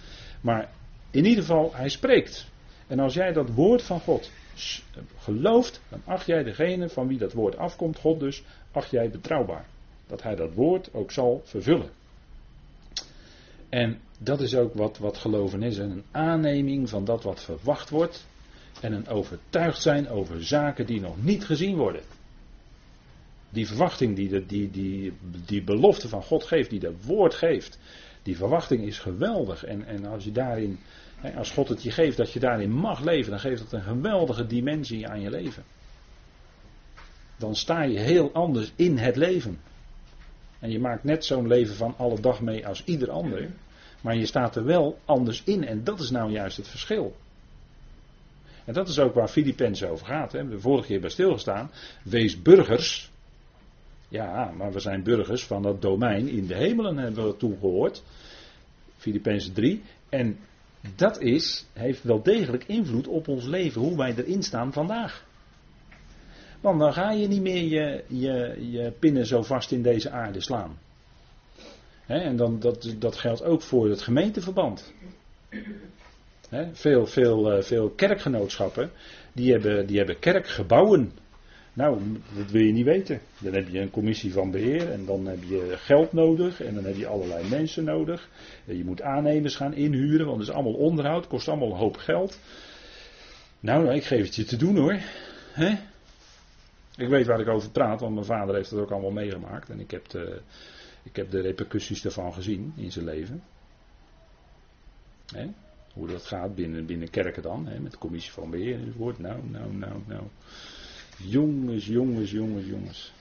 [0.42, 0.70] Maar
[1.12, 2.48] in ieder geval, hij spreekt.
[2.88, 4.32] En als jij dat woord van God
[5.18, 9.66] gelooft, dan acht jij degene van wie dat woord afkomt, God dus, acht jij betrouwbaar.
[10.08, 11.90] Dat hij dat woord ook zal vervullen.
[13.70, 15.78] En dat is ook wat, wat geloven is.
[15.78, 18.28] Een aanneming van dat wat verwacht wordt.
[18.82, 22.02] En een overtuigd zijn over zaken die nog niet gezien worden.
[23.50, 25.14] Die verwachting die, de, die, die,
[25.46, 27.80] die belofte van God geeft, die dat woord geeft.
[28.24, 29.64] Die verwachting is geweldig.
[29.64, 30.80] En, en als je daarin,
[31.36, 34.46] als God het je geeft, dat je daarin mag leven, dan geeft het een geweldige
[34.46, 35.64] dimensie aan je leven.
[37.38, 39.60] Dan sta je heel anders in het leven.
[40.60, 43.50] En je maakt net zo'n leven van alle dag mee als ieder ander.
[44.02, 45.66] Maar je staat er wel anders in.
[45.66, 47.16] En dat is nou juist het verschil.
[48.66, 50.32] En dat is ook waar Filippenzen over gaat.
[50.32, 50.32] Hè.
[50.32, 51.72] We hebben de vorige keer bij stilgestaan.
[52.04, 53.12] Wees burgers.
[54.08, 58.04] Ja, maar we zijn burgers van dat domein in de hemelen hebben we toegehoord.
[58.98, 59.84] Filippenzen 3.
[60.10, 60.40] En
[60.96, 65.28] dat is, heeft wel degelijk invloed op ons leven, hoe wij erin staan vandaag.
[66.62, 70.42] Want dan ga je niet meer je, je, je pinnen zo vast in deze aarde
[70.42, 70.78] slaan.
[72.06, 74.94] en dan, dat, dat geldt ook voor het gemeenteverband.
[76.72, 78.92] veel, veel, eh, veel kerkgenootschappen
[79.34, 81.12] die hebben, die hebben kerkgebouwen.
[81.80, 82.02] Nou,
[82.36, 83.20] dat wil je niet weten.
[83.38, 86.84] Dan heb je een commissie van beheer en dan heb je geld nodig en dan
[86.84, 88.30] heb je allerlei mensen nodig.
[88.66, 92.40] Je moet aannemers gaan inhuren, want het is allemaal onderhoud, kost allemaal een hoop geld.
[93.60, 95.00] Nou, nou ik geef het je te doen hoor.
[95.52, 95.78] He?
[96.98, 99.70] Ik weet waar ik over praat, want mijn vader heeft het ook allemaal meegemaakt.
[99.70, 100.42] En ik heb de,
[101.04, 103.44] ik heb de repercussies daarvan gezien in zijn leven.
[105.94, 109.20] Hoe dat gaat binnen, binnen kerken dan, met de commissie van beheer enzovoort.
[109.20, 110.24] Nou, nou, nou, nou.
[111.24, 113.12] Jongens, jongens, jongens, jongens.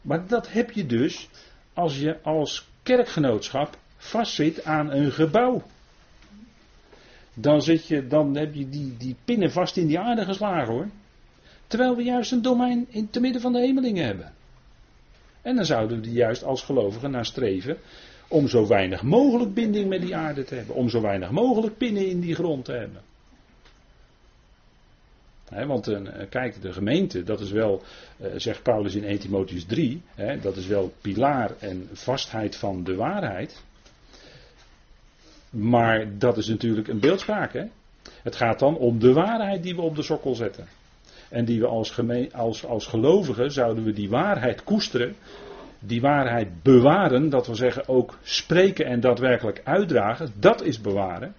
[0.00, 1.28] Maar dat heb je dus
[1.72, 5.62] als je als kerkgenootschap vastzit aan een gebouw.
[7.34, 10.88] Dan, zit je, dan heb je die, die pinnen vast in die aarde geslagen hoor.
[11.66, 14.32] Terwijl we juist een domein in te midden van de hemelingen hebben.
[15.42, 17.76] En dan zouden we juist als gelovigen naar streven
[18.28, 20.74] om zo weinig mogelijk binding met die aarde te hebben.
[20.74, 23.02] Om zo weinig mogelijk pinnen in die grond te hebben.
[25.66, 27.82] Want uh, kijk, de gemeente, dat is wel,
[28.20, 30.02] uh, zegt Paulus in 1 Timotheus 3,
[30.40, 33.62] dat is wel pilaar en vastheid van de waarheid.
[35.50, 37.66] Maar dat is natuurlijk een beeldspraak.
[38.22, 40.66] Het gaat dan om de waarheid die we op de sokkel zetten.
[41.28, 41.98] En die we als,
[42.32, 45.16] als, als gelovigen zouden we die waarheid koesteren.
[45.80, 50.32] Die waarheid bewaren, dat wil zeggen ook spreken en daadwerkelijk uitdragen.
[50.34, 51.34] Dat is bewaren.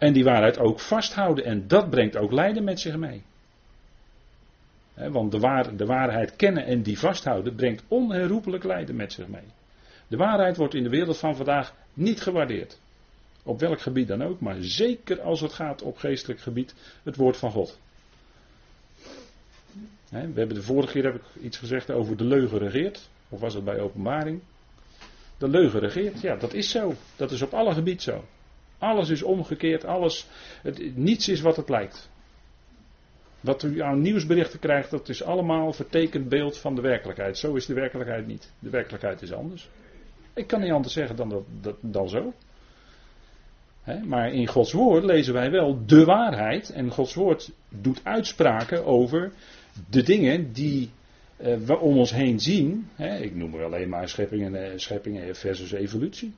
[0.00, 1.44] En die waarheid ook vasthouden.
[1.44, 3.22] En dat brengt ook lijden met zich mee.
[4.94, 9.48] want de, waar, de waarheid kennen en die vasthouden brengt onherroepelijk lijden met zich mee.
[10.08, 12.78] De waarheid wordt in de wereld van vandaag niet gewaardeerd.
[13.42, 17.36] Op welk gebied dan ook, maar zeker als het gaat op geestelijk gebied, het woord
[17.36, 17.78] van God.
[20.08, 23.08] we hebben de vorige keer heb ik iets gezegd over de leugen regeert.
[23.28, 24.40] Of was het bij openbaring?
[25.38, 26.94] De leugen regeert, ja, dat is zo.
[27.16, 28.24] Dat is op alle gebieden zo.
[28.80, 30.26] Alles is omgekeerd, alles.
[30.62, 32.10] Het, niets is wat het lijkt.
[33.40, 37.38] Wat u aan nieuwsberichten krijgt, dat is allemaal vertekend beeld van de werkelijkheid.
[37.38, 38.52] Zo is de werkelijkheid niet.
[38.58, 39.68] De werkelijkheid is anders.
[40.34, 42.32] Ik kan niet anders zeggen dan, dat, dan zo
[44.04, 46.70] maar in Gods woord lezen wij wel de waarheid.
[46.70, 49.32] En Gods woord doet uitspraken over
[49.90, 50.90] de dingen die
[51.40, 52.88] uh, we om ons heen zien.
[53.20, 56.34] ik noem er alleen maar schepping en, schepping versus evolutie.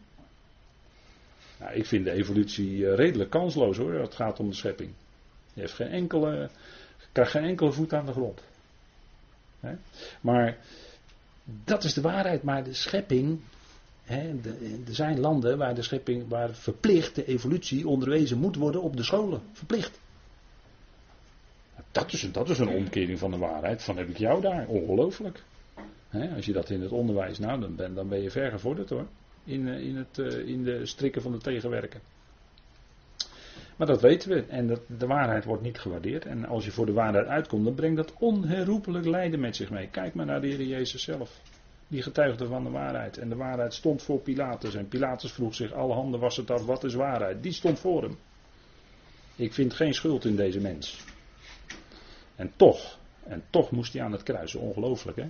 [1.62, 4.90] Nou, ik vind de evolutie eh, redelijk kansloos hoor, het gaat om de schepping.
[5.54, 6.50] Je heeft geen enkele,
[7.12, 8.42] krijgt geen enkele voet aan de grond.
[10.20, 10.58] Maar
[11.64, 13.40] dat is de waarheid, maar de schepping
[14.06, 19.02] er zijn landen waar de schepping, waar verplicht de evolutie onderwezen moet worden op de
[19.02, 19.42] scholen.
[19.52, 20.00] Verplicht.
[21.92, 23.82] Dat is, dat is een omkering van de waarheid.
[23.82, 24.66] Van heb ik jou daar?
[24.66, 25.42] Ongelooflijk.
[26.34, 29.06] als je dat in het onderwijs, nou, dan ben, dan ben je ver gevorderd hoor.
[29.44, 32.00] In, eh, in, het, eh, in de strikken van de tegenwerken.
[33.76, 34.42] Maar dat weten we.
[34.42, 36.24] En dat, de waarheid wordt niet gewaardeerd.
[36.24, 39.88] En als je voor de waarheid uitkomt, dan brengt dat onherroepelijk lijden met zich mee.
[39.88, 41.40] Kijk maar naar de Heer Jezus zelf.
[41.88, 43.18] Die getuigde van de waarheid.
[43.18, 44.74] En de waarheid stond voor Pilatus.
[44.74, 47.42] En Pilatus vroeg zich, alle handen was het af, wat is waarheid?
[47.42, 48.18] Die stond voor hem.
[49.36, 51.04] Ik vind geen schuld in deze mens.
[52.36, 54.60] En toch, en toch moest hij aan het kruisen.
[54.60, 55.26] Ongelooflijk hè.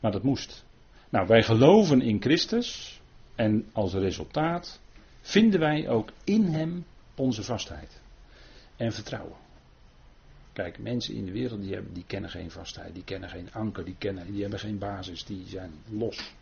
[0.00, 0.64] Maar dat moest.
[1.08, 2.99] Nou, wij geloven in Christus.
[3.40, 4.80] En als resultaat
[5.20, 8.00] vinden wij ook in hem onze vastheid.
[8.76, 9.36] En vertrouwen.
[10.52, 13.84] Kijk, mensen in de wereld die, hebben, die kennen geen vastheid, die kennen geen anker,
[13.84, 16.32] die, kennen, die hebben geen basis, die zijn los.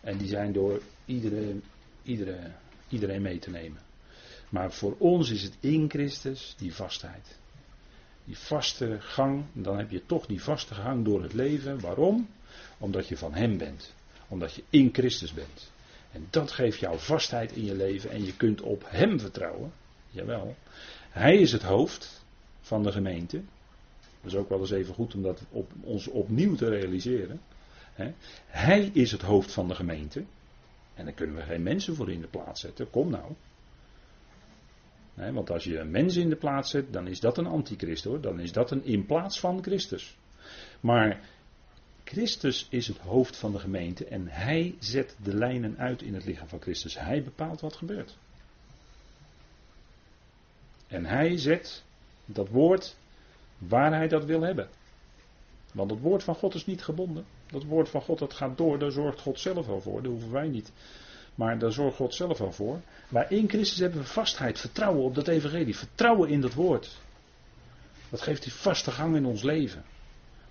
[0.00, 1.62] En die zijn door iedereen,
[2.02, 2.52] iedereen,
[2.88, 3.80] iedereen mee te nemen.
[4.48, 7.38] Maar voor ons is het in Christus die vastheid.
[8.24, 11.80] Die vaste gang, dan heb je toch die vaste gang door het leven.
[11.80, 12.28] Waarom?
[12.78, 13.94] Omdat je van Hem bent.
[14.28, 15.71] Omdat je in Christus bent.
[16.12, 19.72] En dat geeft jou vastheid in je leven en je kunt op Hem vertrouwen.
[20.10, 20.56] Jawel.
[21.10, 22.24] Hij is het hoofd
[22.60, 23.42] van de gemeente.
[24.20, 27.40] Dat is ook wel eens even goed om dat op, ons opnieuw te realiseren.
[28.46, 30.24] Hij is het hoofd van de gemeente.
[30.94, 32.90] En daar kunnen we geen mensen voor in de plaats zetten.
[32.90, 33.32] Kom nou.
[35.32, 38.20] want als je een mens in de plaats zet, dan is dat een antichrist hoor.
[38.20, 40.16] Dan is dat een in plaats van Christus.
[40.80, 41.20] Maar
[42.12, 46.24] Christus is het hoofd van de gemeente en hij zet de lijnen uit in het
[46.24, 46.98] lichaam van Christus.
[46.98, 48.16] Hij bepaalt wat gebeurt.
[50.86, 51.84] En hij zet
[52.24, 52.96] dat woord
[53.58, 54.68] waar hij dat wil hebben.
[55.72, 57.24] Want het woord van God is niet gebonden.
[57.46, 60.02] Dat woord van God dat gaat door, daar zorgt God zelf al voor.
[60.02, 60.72] Dat hoeven wij niet.
[61.34, 62.80] Maar daar zorgt God zelf al voor.
[63.08, 67.00] Maar in Christus hebben we vastheid, vertrouwen op dat evangelie, vertrouwen in dat woord.
[68.08, 69.84] Dat geeft die vaste gang in ons leven.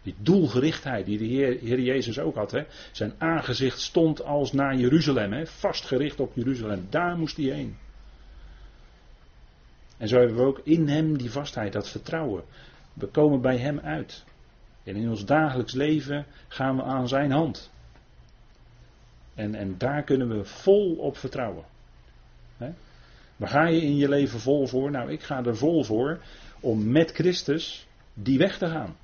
[0.03, 2.51] Die doelgerichtheid die de Heer, Jezus ook had.
[2.51, 2.63] Hè.
[2.91, 5.33] Zijn aangezicht stond als naar Jeruzalem.
[5.33, 5.45] Hè.
[5.45, 6.87] Vastgericht op Jeruzalem.
[6.89, 7.77] Daar moest hij heen.
[9.97, 12.43] En zo hebben we ook in Hem die vastheid, dat vertrouwen.
[12.93, 14.23] We komen bij Hem uit.
[14.83, 17.71] En in ons dagelijks leven gaan we aan Zijn hand.
[19.35, 21.63] En, en daar kunnen we vol op vertrouwen.
[22.57, 22.69] He?
[23.35, 24.91] Waar ga je in je leven vol voor?
[24.91, 26.19] Nou, ik ga er vol voor
[26.59, 28.95] om met Christus die weg te gaan.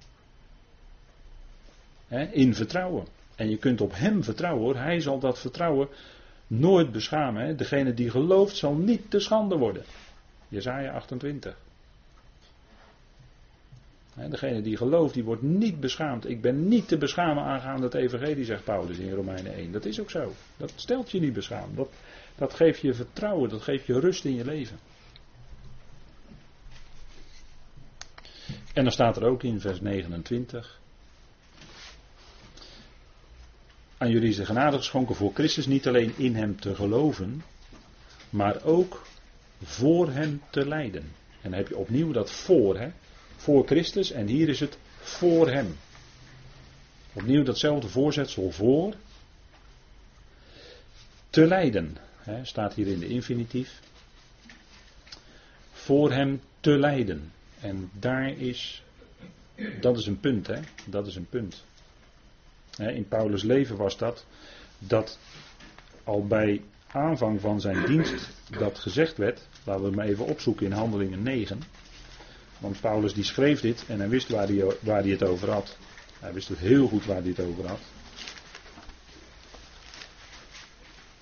[2.32, 3.08] In vertrouwen.
[3.36, 4.76] En je kunt op Hem vertrouwen hoor.
[4.76, 5.88] Hij zal dat vertrouwen
[6.48, 7.58] nooit beschamen.
[7.58, 9.84] Degene die gelooft zal niet te schande worden.
[10.48, 11.58] Jezaja 28.
[14.30, 16.30] Degene die gelooft, die wordt niet beschaamd.
[16.30, 19.72] Ik ben niet te beschamen aangaande het evangelie, zegt Paulus in Romeinen 1.
[19.72, 20.34] Dat is ook zo.
[20.58, 21.76] Dat stelt je niet beschaamd.
[21.76, 21.90] Dat,
[22.36, 24.80] dat geeft je vertrouwen, dat geeft je rust in je leven.
[28.74, 30.80] En dan staat er ook in vers 29.
[33.98, 37.44] Aan jullie is de genade geschonken voor Christus niet alleen in hem te geloven,
[38.30, 39.08] maar ook
[39.64, 41.02] voor hem te lijden.
[41.42, 42.92] En dan heb je opnieuw dat voor, hè?
[43.36, 45.78] Voor Christus en hier is het voor hem.
[47.14, 48.94] Opnieuw datzelfde voorzetsel voor.
[51.30, 53.80] Te lijden, hè, staat hier in de infinitief.
[55.72, 57.32] Voor hem te lijden.
[57.60, 58.84] En daar is,
[59.82, 60.60] dat is een punt, hè?
[60.86, 61.64] Dat is een punt.
[62.78, 64.26] In Paulus' leven was dat,
[64.80, 65.20] dat
[66.04, 66.62] al bij
[66.92, 71.24] aanvang van zijn dienst dat gezegd werd, laten we het maar even opzoeken in Handelingen
[71.24, 71.62] 9.
[72.60, 75.78] Want Paulus die schreef dit en hij wist waar hij, waar hij het over had.
[76.20, 77.80] Hij wist het heel goed waar hij het over had.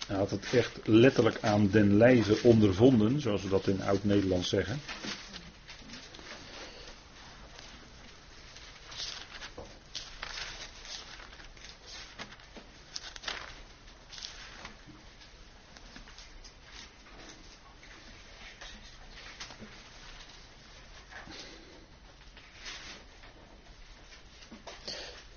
[0.08, 4.80] Hij had het echt letterlijk aan den lijve ondervonden, zoals we dat in oud-Nederlands zeggen.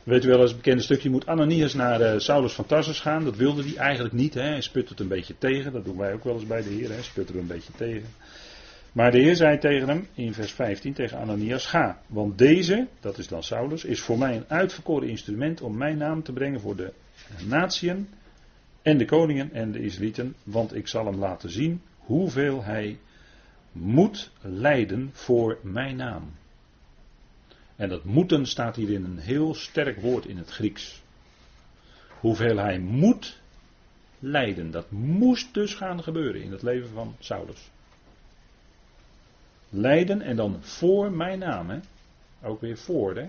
[0.09, 3.25] Weet u wel, het bekende stukje moet Ananias naar uh, Saulus van Tarsus gaan.
[3.25, 4.35] Dat wilde hij eigenlijk niet.
[4.35, 4.43] Hè.
[4.43, 5.73] Hij sput het een beetje tegen.
[5.73, 6.91] Dat doen wij ook wel eens bij de Heer.
[6.91, 7.03] Hè.
[7.03, 8.09] Sputten we een beetje tegen.
[8.93, 13.19] Maar de Heer zei tegen hem in vers 15 tegen Ananias: Ga, want deze, dat
[13.19, 16.77] is dan Saulus, is voor mij een uitverkoren instrument om mijn naam te brengen voor
[16.77, 16.93] de
[17.47, 18.09] natieën
[18.83, 20.35] en de koningen en de Israëlieten.
[20.43, 22.99] Want ik zal hem laten zien hoeveel hij
[23.73, 26.33] moet lijden voor mijn naam.
[27.79, 31.03] En dat moeten staat hier in een heel sterk woord in het Grieks.
[32.21, 33.41] Hoeveel hij moet
[34.19, 34.71] lijden.
[34.71, 37.71] Dat moest dus gaan gebeuren in het leven van Saulus.
[39.69, 41.71] Lijden en dan voor mijn naam.
[41.71, 41.79] Hè?
[42.43, 43.17] Ook weer voor.
[43.17, 43.29] Hè?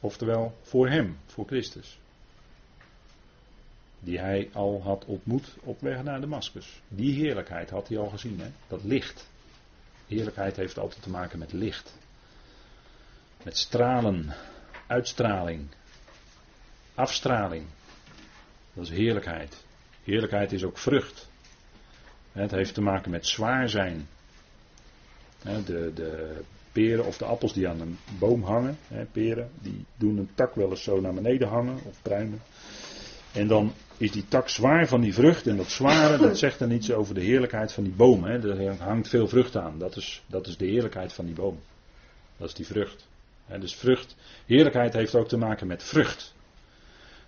[0.00, 1.98] Oftewel voor hem, voor Christus.
[4.00, 6.80] Die hij al had ontmoet op weg naar Damascus.
[6.88, 8.40] Die heerlijkheid had hij al gezien.
[8.40, 8.50] Hè?
[8.68, 9.28] Dat licht.
[10.06, 11.96] Heerlijkheid heeft altijd te maken met licht.
[13.42, 14.34] Met stralen,
[14.86, 15.68] uitstraling,
[16.94, 17.64] afstraling.
[18.72, 19.64] Dat is heerlijkheid.
[20.04, 21.28] Heerlijkheid is ook vrucht.
[22.32, 24.08] Het heeft te maken met zwaar zijn.
[25.42, 26.40] De, de
[26.72, 28.78] peren of de appels die aan een boom hangen,
[29.12, 32.40] peren, die doen een tak wel eens zo naar beneden hangen of pruimen.
[33.32, 35.46] En dan is die tak zwaar van die vrucht.
[35.46, 38.24] En dat zware, dat zegt dan iets over de heerlijkheid van die boom.
[38.24, 38.50] Hè.
[38.50, 39.78] Er hangt veel vrucht aan.
[39.78, 41.60] Dat is, dat is de heerlijkheid van die boom.
[42.36, 43.07] Dat is die vrucht.
[43.56, 46.34] Dus vrucht, heerlijkheid heeft ook te maken met vrucht.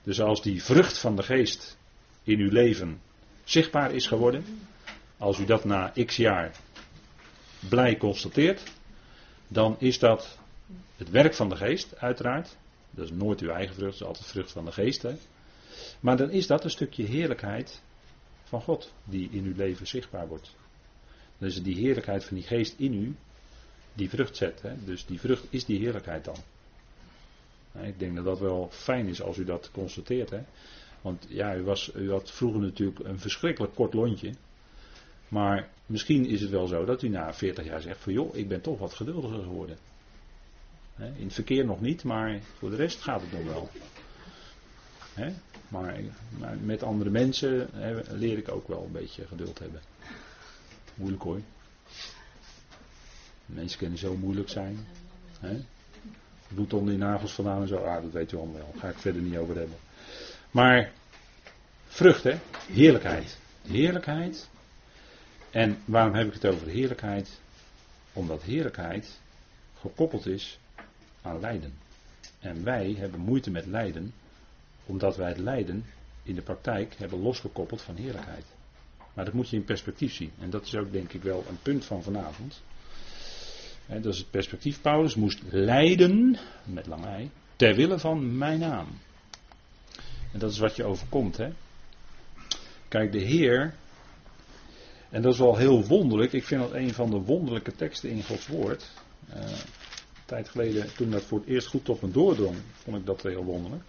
[0.03, 1.79] Dus als die vrucht van de geest
[2.23, 3.01] in uw leven
[3.45, 4.45] zichtbaar is geworden,
[5.19, 6.57] als u dat na x jaar
[7.69, 8.63] blij constateert,
[9.49, 10.39] dan is dat
[10.97, 12.57] het werk van de geest, uiteraard.
[12.91, 15.03] Dat is nooit uw eigen vrucht, dat is altijd vrucht van de geest.
[15.03, 15.15] Hè?
[16.01, 17.83] Maar dan is dat een stukje heerlijkheid
[18.45, 20.55] van God die in uw leven zichtbaar wordt.
[21.39, 23.17] Dus die heerlijkheid van die geest in u,
[23.95, 24.63] die vrucht zet.
[24.63, 24.85] Hè?
[24.85, 26.37] Dus die vrucht is die heerlijkheid dan.
[27.83, 30.31] Ik denk dat dat wel fijn is als u dat constateert.
[30.31, 30.41] Hè?
[31.01, 34.33] Want ja, u, was, u had vroeger natuurlijk een verschrikkelijk kort lontje.
[35.29, 38.49] Maar misschien is het wel zo dat u na 40 jaar zegt van joh, ik
[38.49, 39.79] ben toch wat geduldiger geworden.
[40.97, 43.71] In het verkeer nog niet, maar voor de rest gaat het nog wel.
[45.69, 46.01] Maar,
[46.63, 47.69] met andere mensen
[48.11, 49.81] leer ik ook wel een beetje geduld hebben.
[50.95, 51.41] Moeilijk hoor.
[53.55, 54.79] Mensen kunnen zo moeilijk zijn.
[55.41, 55.65] He?
[56.49, 57.77] Bloed onder die nagels vandaan en zo.
[57.77, 58.71] Ah, dat weet u allemaal wel.
[58.73, 59.77] Daar ga ik verder niet over hebben.
[60.51, 60.91] Maar
[61.87, 62.39] vrucht, hè?
[62.67, 63.39] Heerlijkheid.
[63.63, 64.49] Heerlijkheid.
[65.51, 67.41] En waarom heb ik het over heerlijkheid?
[68.13, 69.21] Omdat heerlijkheid
[69.81, 70.59] gekoppeld is
[71.23, 71.73] aan lijden.
[72.41, 74.13] En wij hebben moeite met lijden,
[74.87, 75.85] omdat wij het lijden
[76.23, 78.45] in de praktijk hebben losgekoppeld van heerlijkheid.
[79.15, 80.33] Maar dat moet je in perspectief zien.
[80.41, 82.63] En dat is ook denk ik wel een punt van vanavond.
[83.99, 84.81] Dat is het perspectief.
[84.81, 88.87] Paulus moest lijden, met lang ei, ter wille van mijn naam.
[90.33, 91.37] En dat is wat je overkomt.
[91.37, 91.49] Hè?
[92.89, 93.75] Kijk, de Heer,
[95.11, 96.33] en dat is wel heel wonderlijk.
[96.33, 98.91] Ik vind dat een van de wonderlijke teksten in Gods woord.
[99.35, 99.45] Uh,
[100.25, 103.45] tijd geleden, toen dat voor het eerst goed tot me doordrong, vond ik dat heel
[103.45, 103.83] wonderlijk.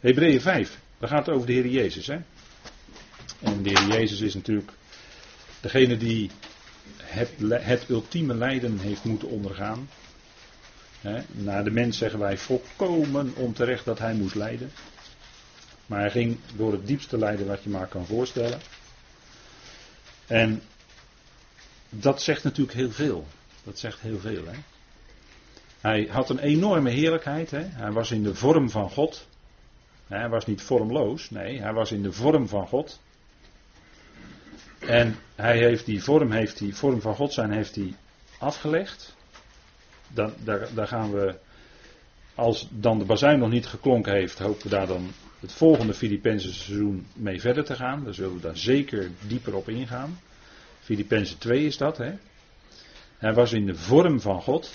[0.00, 2.06] Hebreeën 5, daar gaat het over de Heer Jezus.
[2.06, 2.18] Hè?
[3.40, 4.72] En de Heer Jezus is natuurlijk
[5.60, 6.30] degene die
[7.02, 9.88] het, het ultieme lijden heeft moeten ondergaan.
[11.32, 14.70] Naar de mens zeggen wij volkomen onterecht dat hij moest lijden.
[15.86, 18.60] Maar hij ging door het diepste lijden wat je maar kan voorstellen.
[20.26, 20.62] En
[21.90, 23.26] dat zegt natuurlijk heel veel.
[23.64, 24.44] Dat zegt heel veel.
[25.80, 27.50] Hij had een enorme heerlijkheid.
[27.50, 29.26] Hij was in de vorm van God.
[30.06, 31.30] Hij was niet vormloos.
[31.30, 33.00] Nee, hij was in de vorm van God.
[34.78, 37.94] En hij heeft die vorm, heeft die vorm van God zijn, heeft hij
[38.38, 39.16] afgelegd.
[40.08, 41.34] Dan, daar, daar gaan we,
[42.34, 46.52] als dan de bazuin nog niet geklonken heeft, hopen we daar dan het volgende Filippense
[46.52, 48.04] seizoen mee verder te gaan.
[48.04, 50.18] Daar zullen we daar zeker dieper op ingaan.
[50.80, 51.98] Filippense 2 is dat.
[51.98, 52.12] Hè?
[53.18, 54.74] Hij was in de vorm van God.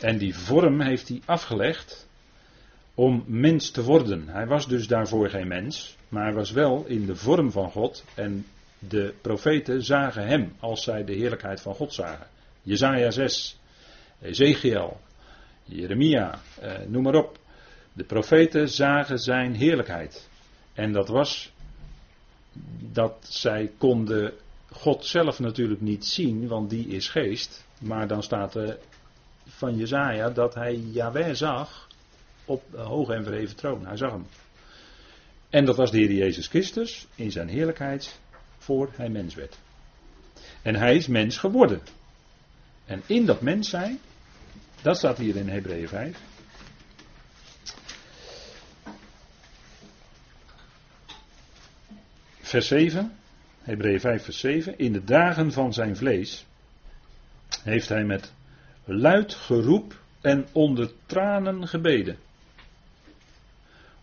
[0.00, 2.08] En die vorm heeft hij afgelegd
[2.94, 4.28] om mens te worden.
[4.28, 8.04] Hij was dus daarvoor geen mens, maar hij was wel in de vorm van God.
[8.14, 8.46] En
[8.88, 12.26] de profeten zagen hem als zij de heerlijkheid van God zagen.
[12.62, 13.58] Jezaja 6,
[14.20, 15.00] Ezekiel,
[15.64, 17.38] Jeremia, eh, noem maar op.
[17.92, 20.28] De profeten zagen zijn heerlijkheid.
[20.72, 21.52] En dat was
[22.92, 24.32] dat zij konden
[24.70, 27.64] God zelf natuurlijk niet zien, want die is geest.
[27.80, 28.78] Maar dan staat er
[29.46, 31.88] van Jezaja dat hij Yahweh zag
[32.44, 33.86] op de hoge en verheven troon.
[33.86, 34.26] Hij zag hem.
[35.50, 38.20] En dat was de Heer Jezus Christus in zijn heerlijkheid
[38.64, 39.58] voor hij mens werd.
[40.62, 41.80] En hij is mens geworden.
[42.84, 43.98] En in dat mens zijn,
[44.82, 46.18] dat staat hier in Hebreeën 5.
[52.40, 53.16] Vers 7,
[53.62, 54.78] Hebreeën 5, vers 7.
[54.78, 56.46] In de dagen van zijn vlees
[57.62, 58.32] heeft hij met
[58.84, 62.16] luid geroep en onder tranen gebeden.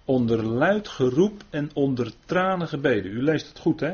[0.05, 3.11] Onder luid geroep en onder tranen gebeden.
[3.11, 3.93] U leest het goed, hè?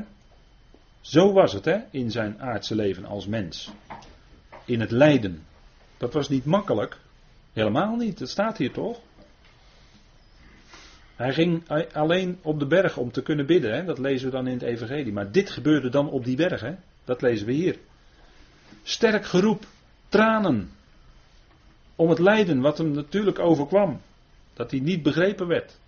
[1.07, 3.71] Zo was het, hè, in zijn aardse leven als mens.
[4.65, 5.43] In het lijden.
[5.97, 6.97] Dat was niet makkelijk.
[7.53, 8.17] Helemaal niet.
[8.17, 8.99] Dat staat hier toch?
[11.15, 13.75] Hij ging alleen op de berg om te kunnen bidden.
[13.75, 13.83] Hè?
[13.83, 15.13] Dat lezen we dan in het Evangelie.
[15.13, 16.61] Maar dit gebeurde dan op die berg.
[16.61, 16.75] Hè?
[17.05, 17.77] Dat lezen we hier.
[18.83, 19.65] Sterk geroep.
[20.09, 20.71] Tranen.
[21.95, 24.01] Om het lijden wat hem natuurlijk overkwam.
[24.53, 25.79] Dat hij niet begrepen werd.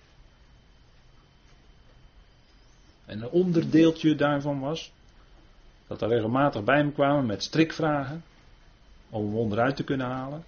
[3.06, 4.92] En een onderdeeltje daarvan was.
[5.90, 8.24] Dat er regelmatig bij hem kwamen met strikvragen.
[9.10, 10.44] Om hem onderuit te kunnen halen.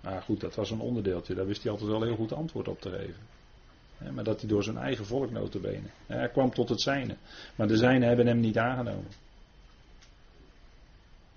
[0.00, 1.34] Maar goed, dat was een onderdeeltje.
[1.34, 4.14] Daar wist hij altijd wel heel goed antwoord op te geven.
[4.14, 5.86] Maar dat hij door zijn eigen volk notabene.
[6.06, 7.16] Hij kwam tot het zijne.
[7.56, 9.10] Maar de zijne hebben hem niet aangenomen.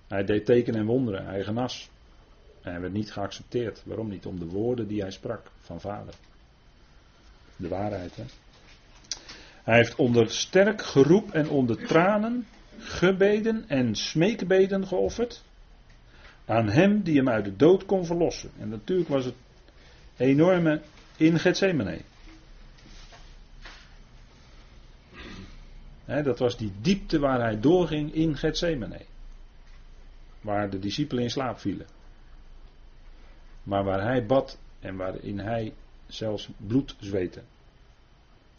[0.07, 1.25] Hij deed tekenen en wonderen.
[1.25, 1.89] Hij genas.
[2.61, 3.81] En werd niet geaccepteerd.
[3.85, 4.25] Waarom niet?
[4.25, 6.13] Om de woorden die hij sprak van vader.
[7.55, 8.15] De waarheid.
[8.15, 8.23] Hè?
[9.63, 12.47] Hij heeft onder sterk geroep en onder tranen
[12.79, 15.43] gebeden en smeekbeden geofferd.
[16.45, 18.51] Aan hem die hem uit de dood kon verlossen.
[18.59, 19.35] En natuurlijk was het
[20.17, 20.81] enorme
[21.17, 22.01] in Gethsemane.
[26.05, 29.01] dat was die diepte waar hij doorging in Gethsemane.
[30.41, 31.87] Waar de discipelen in slaap vielen.
[33.63, 35.73] Maar waar hij bad en waarin hij
[36.07, 37.41] zelfs bloed zweette.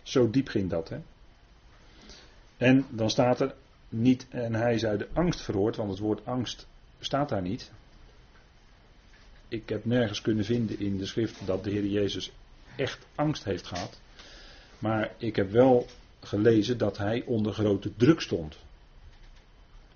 [0.03, 0.93] Zo diep ging dat.
[2.57, 3.55] En dan staat er
[3.93, 6.67] niet, en hij is uit de angst verhoord, want het woord angst
[7.01, 7.71] staat daar niet.
[9.49, 12.33] Ik heb nergens kunnen vinden in de schrift dat de Heer Jezus
[12.77, 14.01] echt angst heeft gehad.
[14.79, 15.87] Maar ik heb wel
[16.21, 18.57] gelezen dat hij onder grote druk stond.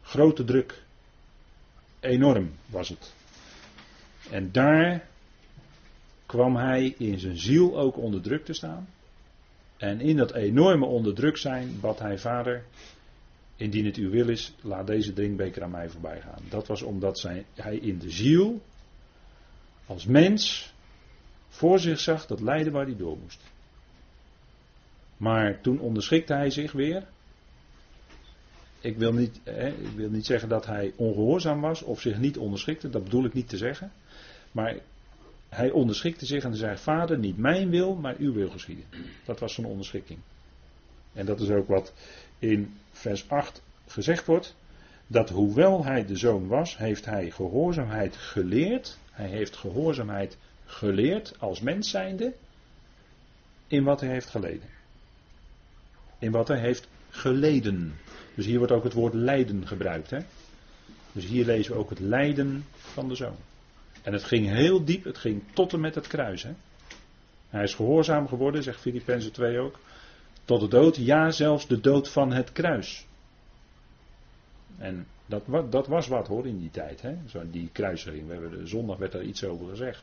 [0.03, 0.83] Grote druk.
[2.01, 3.15] Enorm was het.
[4.31, 5.09] En daar
[6.27, 8.89] kwam hij in zijn ziel ook onder druk te staan.
[9.77, 12.65] En in dat enorme onder druk zijn bad hij vader,
[13.57, 16.43] indien het uw wil is, laat deze drinkbeker aan mij voorbij gaan.
[16.49, 17.23] Dat was omdat
[17.55, 18.61] hij in de ziel,
[19.87, 20.73] als mens,
[21.49, 23.41] voor zich zag dat lijden waar hij door moest.
[25.17, 27.07] Maar toen onderschikte hij zich weer.
[28.81, 32.39] Ik wil, niet, hè, ik wil niet zeggen dat hij ongehoorzaam was of zich niet
[32.39, 33.93] onderschikte, dat bedoel ik niet te zeggen.
[34.53, 34.77] Maar
[35.49, 38.85] hij onderschikte zich en zei: Vader, niet mijn wil, maar uw wil geschieden.
[39.25, 40.19] Dat was zijn onderschikking.
[41.13, 41.93] En dat is ook wat
[42.39, 44.55] in vers 8 gezegd wordt.
[45.07, 48.99] Dat hoewel hij de zoon was, heeft hij gehoorzaamheid geleerd.
[49.11, 52.35] Hij heeft gehoorzaamheid geleerd als mens zijnde.
[53.67, 54.69] In wat hij heeft geleden.
[56.19, 57.95] In wat hij heeft geleden.
[58.35, 60.11] Dus hier wordt ook het woord lijden gebruikt.
[60.11, 60.19] Hè?
[61.13, 63.37] Dus hier lezen we ook het lijden van de zoon.
[64.03, 66.43] En het ging heel diep, het ging tot en met het kruis.
[66.43, 66.53] Hè?
[67.49, 69.79] Hij is gehoorzaam geworden, zegt Filippenzen 2 ook.
[70.47, 73.07] Tot de dood, ja, zelfs de dood van het kruis.
[74.79, 77.17] En dat, dat was wat hoor in die tijd, hè?
[77.29, 78.27] Zo, die kruising.
[78.27, 80.03] We hebben zondag werd daar iets over gezegd.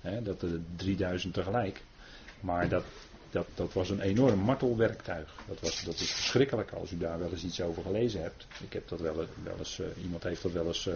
[0.00, 0.22] Hè?
[0.22, 1.82] Dat er 3000 tegelijk.
[2.40, 2.84] Maar dat,
[3.30, 5.34] dat, dat was een enorm martelwerktuig.
[5.48, 8.46] Dat, was, dat is verschrikkelijk als u daar wel eens iets over gelezen hebt.
[8.60, 10.94] Ik heb dat wel, wel eens, uh, iemand heeft dat wel eens uh,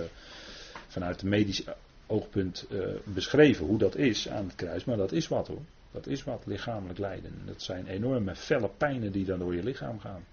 [0.87, 4.85] vanuit de medische oogpunt uh, beschreven hoe dat is aan het kruis.
[4.85, 5.63] Maar dat is wat hoor.
[5.93, 7.33] Dat is wat lichamelijk lijden.
[7.45, 10.25] Dat zijn enorme felle pijnen die dan door je lichaam gaan.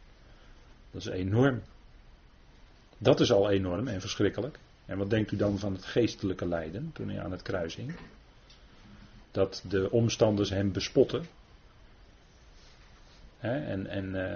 [0.91, 1.61] Dat is enorm.
[2.97, 4.59] Dat is al enorm en verschrikkelijk.
[4.85, 7.95] En wat denkt u dan van het geestelijke lijden toen hij aan het kruis hing?
[9.31, 11.25] Dat de omstanders hem bespotten.
[13.37, 14.31] Hè, en, en, uh,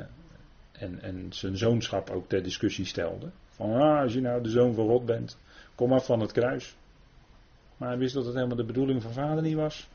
[0.71, 3.29] en, en zijn zoonschap ook ter discussie stelde.
[3.49, 5.37] Van ah, als je nou de zoon van God bent,
[5.75, 6.75] kom af van het kruis.
[7.77, 9.87] Maar hij wist dat het helemaal de bedoeling van vader niet was.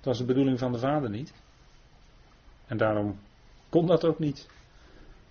[0.00, 1.32] Het was de bedoeling van de vader niet.
[2.66, 3.18] En daarom
[3.68, 4.48] kon dat ook niet.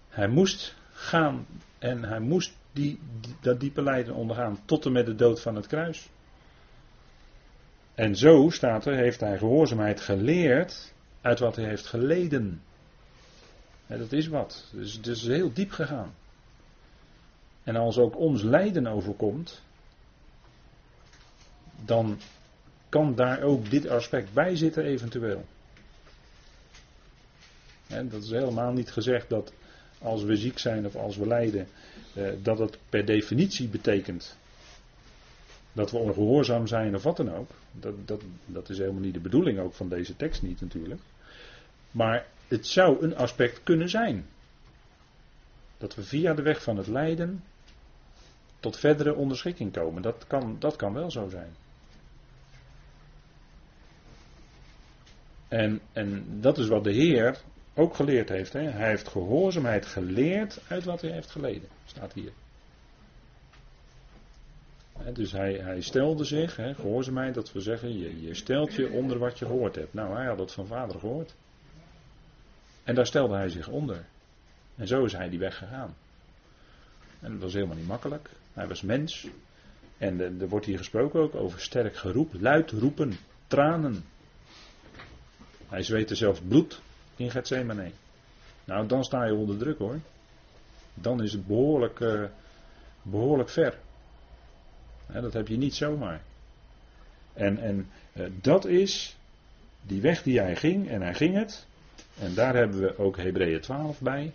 [0.10, 1.46] Hij moest gaan
[1.80, 3.00] en hij moest die,
[3.42, 6.10] dat diepe lijden ondergaan tot en met de dood van het kruis.
[7.96, 12.62] En zo staat er, heeft hij gehoorzaamheid geleerd uit wat hij heeft geleden.
[13.88, 14.70] dat is wat.
[14.72, 16.14] Dus is heel diep gegaan.
[17.64, 19.62] En als ook ons lijden overkomt,
[21.86, 22.20] dan
[22.90, 25.46] kan daar ook dit aspect bij zitten eventueel.
[27.88, 29.54] En dat is helemaal niet gezegd dat
[30.00, 31.68] als we ziek zijn of als we lijden,
[32.14, 34.38] eh, dat het per definitie betekent
[35.74, 37.50] dat we ongehoorzaam zijn of wat dan ook.
[37.72, 41.02] Dat, dat, dat is helemaal niet de bedoeling ook van deze tekst niet natuurlijk.
[41.92, 44.26] Maar het zou een aspect kunnen zijn.
[45.78, 47.44] Dat we via de weg van het lijden
[48.60, 50.02] tot verdere onderschikking komen.
[50.02, 51.56] Dat kan, dat kan wel zo zijn.
[55.50, 57.38] En, en dat is wat de Heer
[57.74, 58.54] ook geleerd heeft.
[58.54, 58.62] Hè?
[58.62, 61.70] Hij heeft gehoorzaamheid geleerd uit wat hij heeft geleden.
[61.86, 62.32] Staat hier.
[65.14, 69.18] dus hij, hij stelde zich, hè, gehoorzaamheid, dat we zeggen, je, je stelt je onder
[69.18, 69.94] wat je gehoord hebt.
[69.94, 71.36] Nou, hij had dat van vader gehoord.
[72.84, 74.06] En daar stelde hij zich onder.
[74.76, 75.96] En zo is hij die weg gegaan.
[77.20, 78.30] En dat was helemaal niet makkelijk.
[78.54, 79.28] Hij was mens.
[79.98, 84.04] En er wordt hier gesproken ook over sterk geroep, luid roepen, tranen.
[85.70, 86.82] Hij zweette zelfs bloed
[87.16, 87.92] in Gethsemane.
[88.64, 90.00] Nou, dan sta je onder druk hoor.
[90.94, 92.24] Dan is het behoorlijk, uh,
[93.02, 93.78] behoorlijk ver.
[95.08, 96.22] dat heb je niet zomaar.
[97.34, 99.18] En, en uh, dat is
[99.82, 101.66] die weg die hij ging, en hij ging het.
[102.20, 104.34] En daar hebben we ook Hebreeën 12 bij.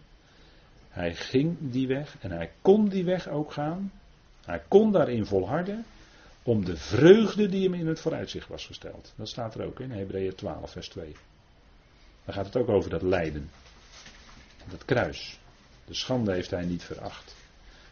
[0.89, 3.93] Hij ging die weg en hij kon die weg ook gaan.
[4.45, 5.85] Hij kon daarin volharden
[6.45, 9.12] om de vreugde die hem in het vooruitzicht was gesteld.
[9.16, 11.12] Dat staat er ook in Hebreeën 12, vers 2.
[12.24, 13.51] Dan gaat het ook over dat lijden.
[14.70, 15.38] Dat kruis.
[15.84, 17.34] De schande heeft hij niet veracht.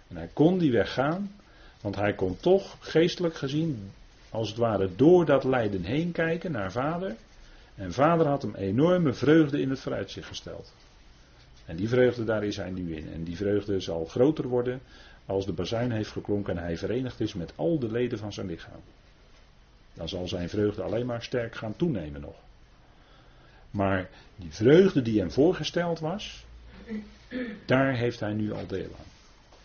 [0.08, 1.34] En hij kon die weg gaan,
[1.80, 3.90] Want hij kon toch geestelijk gezien,
[4.30, 7.16] als het ware, door dat lijden heen kijken naar vader.
[7.74, 10.74] En vader had hem enorme vreugde in het vooruitzicht gesteld.
[11.64, 13.12] En die vreugde, daar is hij nu in.
[13.12, 14.80] En die vreugde zal groter worden
[15.26, 18.46] als de bazuin heeft geklonken en hij verenigd is met al de leden van zijn
[18.46, 18.80] lichaam.
[19.94, 22.36] Dan zal zijn vreugde alleen maar sterk gaan toenemen nog.
[23.70, 26.44] Maar die vreugde die hem voorgesteld was,
[27.64, 29.10] daar heeft hij nu al deel aan.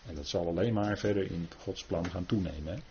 [0.06, 2.82] En dat zal alleen maar verder in Gods plan gaan toenemen.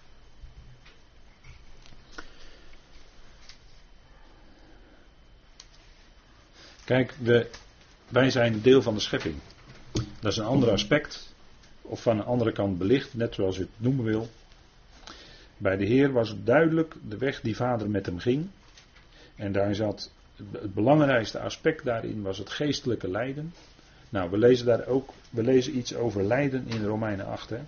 [6.84, 7.49] Kijk, we,
[8.07, 9.36] wij zijn deel van de schepping.
[10.20, 11.34] Dat is een ander aspect,
[11.88, 14.29] of van een andere kant belicht, net zoals u het noemen wil.
[15.57, 18.47] Bij de Heer was duidelijk de weg die vader met hem ging.
[19.35, 20.11] En daar zat
[20.51, 23.53] het belangrijkste aspect daarin was het geestelijke lijden.
[24.09, 27.49] Nou, we lezen daar ook, we lezen iets over lijden in Romeinen 8.
[27.49, 27.59] Hè?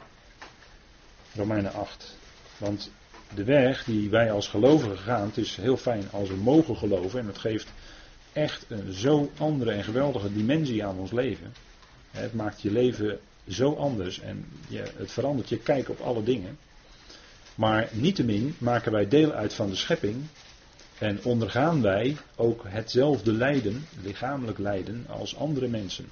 [1.36, 2.17] Romeinen 8.
[2.57, 2.91] Want
[3.34, 7.20] de weg die wij als gelovigen gaan, het is heel fijn als we mogen geloven
[7.20, 7.74] en het geeft
[8.34, 11.53] echt een zo andere en geweldige dimensie aan ons leven.
[12.11, 13.20] Het maakt je leven
[13.50, 14.45] zo anders en
[14.97, 16.58] het verandert je kijk op alle dingen.
[17.56, 20.24] Maar niettemin maken wij deel uit van de schepping
[21.00, 26.06] en ondergaan wij ook hetzelfde lijden, lichamelijk lijden, als andere mensen.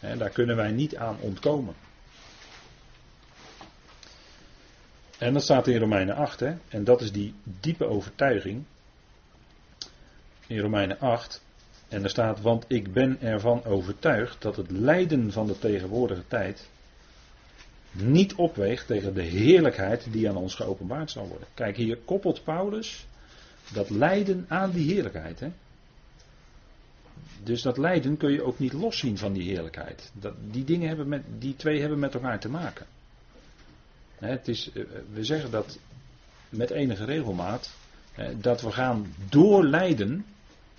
[0.00, 1.74] daar kunnen wij niet aan ontkomen.
[5.18, 6.54] En dat staat in Romeinen 8, hè?
[6.68, 8.64] en dat is die diepe overtuiging.
[10.46, 11.42] In Romeinen 8,
[11.90, 16.68] en er staat, want ik ben ervan overtuigd dat het lijden van de tegenwoordige tijd
[17.92, 21.48] niet opweegt tegen de heerlijkheid die aan ons geopenbaard zal worden.
[21.54, 23.06] Kijk, hier koppelt Paulus
[23.72, 25.40] dat lijden aan die heerlijkheid.
[25.40, 25.50] Hè?
[27.42, 30.10] Dus dat lijden kun je ook niet loszien van die heerlijkheid.
[30.12, 32.86] Dat, die, dingen hebben met, die twee hebben met elkaar te maken.
[34.18, 35.78] Het is, eh, we zeggen dat
[36.48, 37.78] met enige regelmaat.
[38.36, 40.24] Dat we gaan door lijden.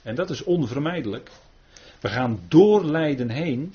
[0.04, 1.32] En dat is onvermijdelijk.
[2.00, 3.74] We gaan door lijden heen.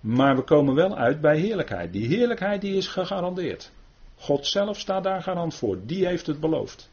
[0.00, 1.92] Maar we komen wel uit bij heerlijkheid.
[1.92, 3.70] Die heerlijkheid die is gegarandeerd.
[4.16, 5.78] God zelf staat daar garant voor.
[5.86, 6.90] Die heeft het beloofd.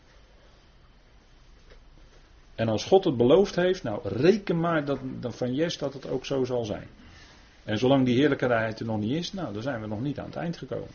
[2.55, 6.25] En als God het beloofd heeft, nou reken maar dat, van yes dat het ook
[6.25, 6.87] zo zal zijn.
[7.63, 10.25] En zolang die heerlijkheid er nog niet is, nou dan zijn we nog niet aan
[10.25, 10.87] het eind gekomen.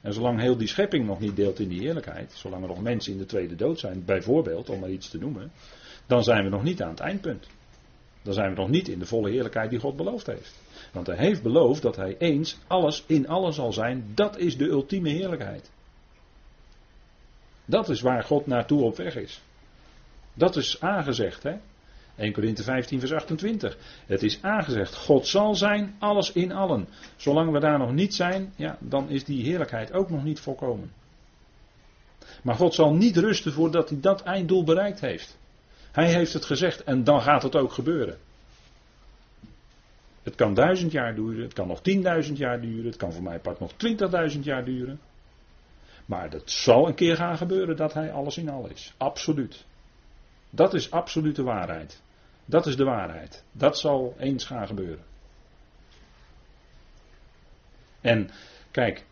[0.00, 3.12] En zolang heel die schepping nog niet deelt in die heerlijkheid, zolang er nog mensen
[3.12, 5.52] in de tweede dood zijn, bijvoorbeeld, om maar iets te noemen,
[6.10, 7.46] dan zijn we nog niet aan het eindpunt.
[8.22, 10.60] Dan zijn we nog niet in de volle heerlijkheid die God beloofd heeft.
[10.92, 14.10] Want hij heeft beloofd dat hij eens alles in alles zal zijn.
[14.14, 15.70] Dat is de ultieme heerlijkheid.
[17.64, 19.42] Dat is waar God naartoe op weg is.
[20.34, 21.56] Dat is aangezegd, hè?
[22.16, 23.76] 1 Korinthe 15, vers 28.
[24.06, 26.88] Het is aangezegd, God zal zijn, alles in allen.
[27.16, 30.92] Zolang we daar nog niet zijn, ja, dan is die heerlijkheid ook nog niet volkomen.
[32.42, 35.38] Maar God zal niet rusten voordat hij dat einddoel bereikt heeft.
[35.92, 38.18] Hij heeft het gezegd en dan gaat het ook gebeuren.
[40.22, 43.38] Het kan duizend jaar duren, het kan nog tienduizend jaar duren, het kan voor mij
[43.38, 45.00] part nog twintigduizend jaar duren.
[46.06, 48.94] Maar het zal een keer gaan gebeuren dat hij alles in al is.
[48.96, 49.64] Absoluut.
[50.50, 52.02] Dat is absolute waarheid.
[52.44, 53.44] Dat is de waarheid.
[53.52, 55.04] Dat zal eens gaan gebeuren.
[58.00, 58.30] En
[58.70, 59.04] kijk,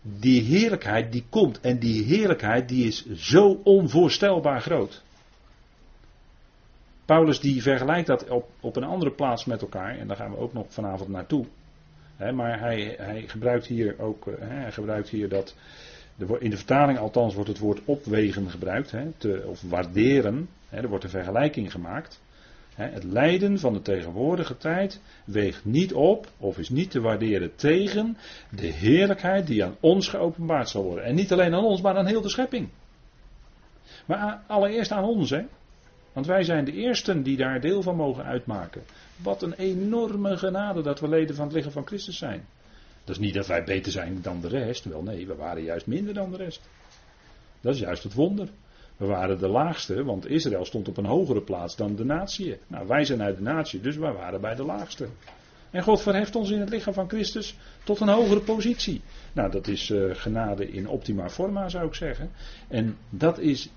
[0.00, 5.03] die heerlijkheid die komt en die heerlijkheid die is zo onvoorstelbaar groot.
[7.04, 10.36] Paulus die vergelijkt dat op, op een andere plaats met elkaar en daar gaan we
[10.36, 11.46] ook nog vanavond naartoe.
[12.34, 15.54] maar hij, hij, gebruikt hier ook, eh, gebruikt hier dat,
[16.38, 21.10] in de vertaling althans wordt het woord opwegen gebruikt, te, of waarderen er wordt een
[21.10, 22.22] vergelijking gemaakt.
[22.74, 28.16] Het lijden van de tegenwoordige tijd weegt niet op of is niet te waarderen tegen
[28.50, 31.04] de heerlijkheid die aan ons geopenbaard zal worden.
[31.04, 32.68] En niet alleen aan ons, maar aan heel de schepping.
[34.06, 35.44] Maar allereerst aan ons, hè?
[36.14, 38.82] Want wij zijn de eersten die daar deel van mogen uitmaken.
[39.16, 42.46] Wat een enorme genade dat we leden van het lichaam van Christus zijn.
[43.04, 44.84] Dat is niet dat wij beter zijn dan de rest.
[44.84, 46.60] Wel nee, we waren juist minder dan de rest.
[47.60, 48.48] Dat is juist het wonder.
[48.96, 52.58] We waren de laagste, want Israël stond op een hogere plaats dan de natie.
[52.66, 55.08] Nou, wij zijn uit de natie, dus wij waren bij de laagste.
[55.70, 59.02] En God verheft ons in het lichaam van Christus tot een hogere positie.
[59.32, 62.30] Nou, dat is uh, genade in optima forma, zou ik zeggen.
[62.68, 63.70] En dat is,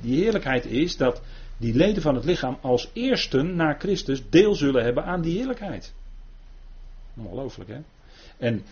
[0.00, 1.22] die heerlijkheid is dat
[1.56, 5.92] die leden van het lichaam als eersten naar Christus deel zullen hebben aan die heerlijkheid.
[7.14, 7.80] Ongelooflijk, hè?
[8.38, 8.64] En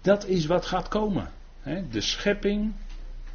[0.00, 1.30] dat is wat gaat komen.
[1.60, 1.88] Hè?
[1.88, 2.72] De schepping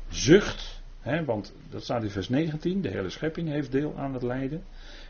[0.10, 0.78] zucht
[1.26, 4.64] want dat staat in vers 19, de hele schepping heeft deel aan het lijden.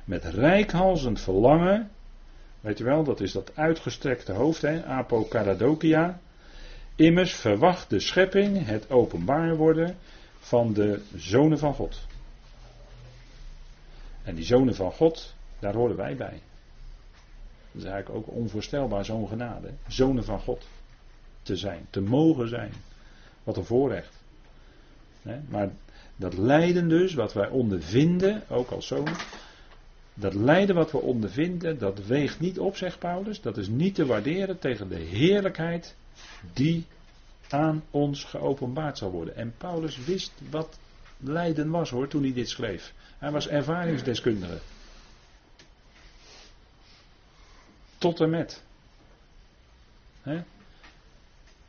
[0.05, 1.89] Met rijkhalzend verlangen,
[2.61, 6.19] weet je wel, dat is dat uitgestrekte hoofd, he, apokaradokia.
[6.95, 9.97] Immers verwacht de schepping het openbaar worden
[10.39, 12.05] van de zonen van God.
[14.27, 16.41] En die zonen van God, daar horen wij bij.
[17.71, 19.69] Dat is eigenlijk ook onvoorstelbaar, zo'n genade.
[19.87, 20.67] Zonen van God
[21.41, 22.71] te zijn, te mogen zijn.
[23.43, 24.15] Wat een voorrecht.
[25.49, 25.69] Maar
[26.15, 29.07] dat lijden dus, wat wij ondervinden, ook als zoon,
[30.13, 33.41] dat lijden wat we ondervinden, dat weegt niet op, zegt Paulus.
[33.41, 35.95] Dat is niet te waarderen tegen de heerlijkheid
[36.53, 36.85] die
[37.49, 39.35] aan ons geopenbaard zal worden.
[39.35, 40.79] En Paulus wist wat
[41.19, 42.93] lijden was hoor, toen hij dit schreef.
[43.17, 44.57] Hij was ervaringsdeskundige.
[47.97, 48.63] Tot en met.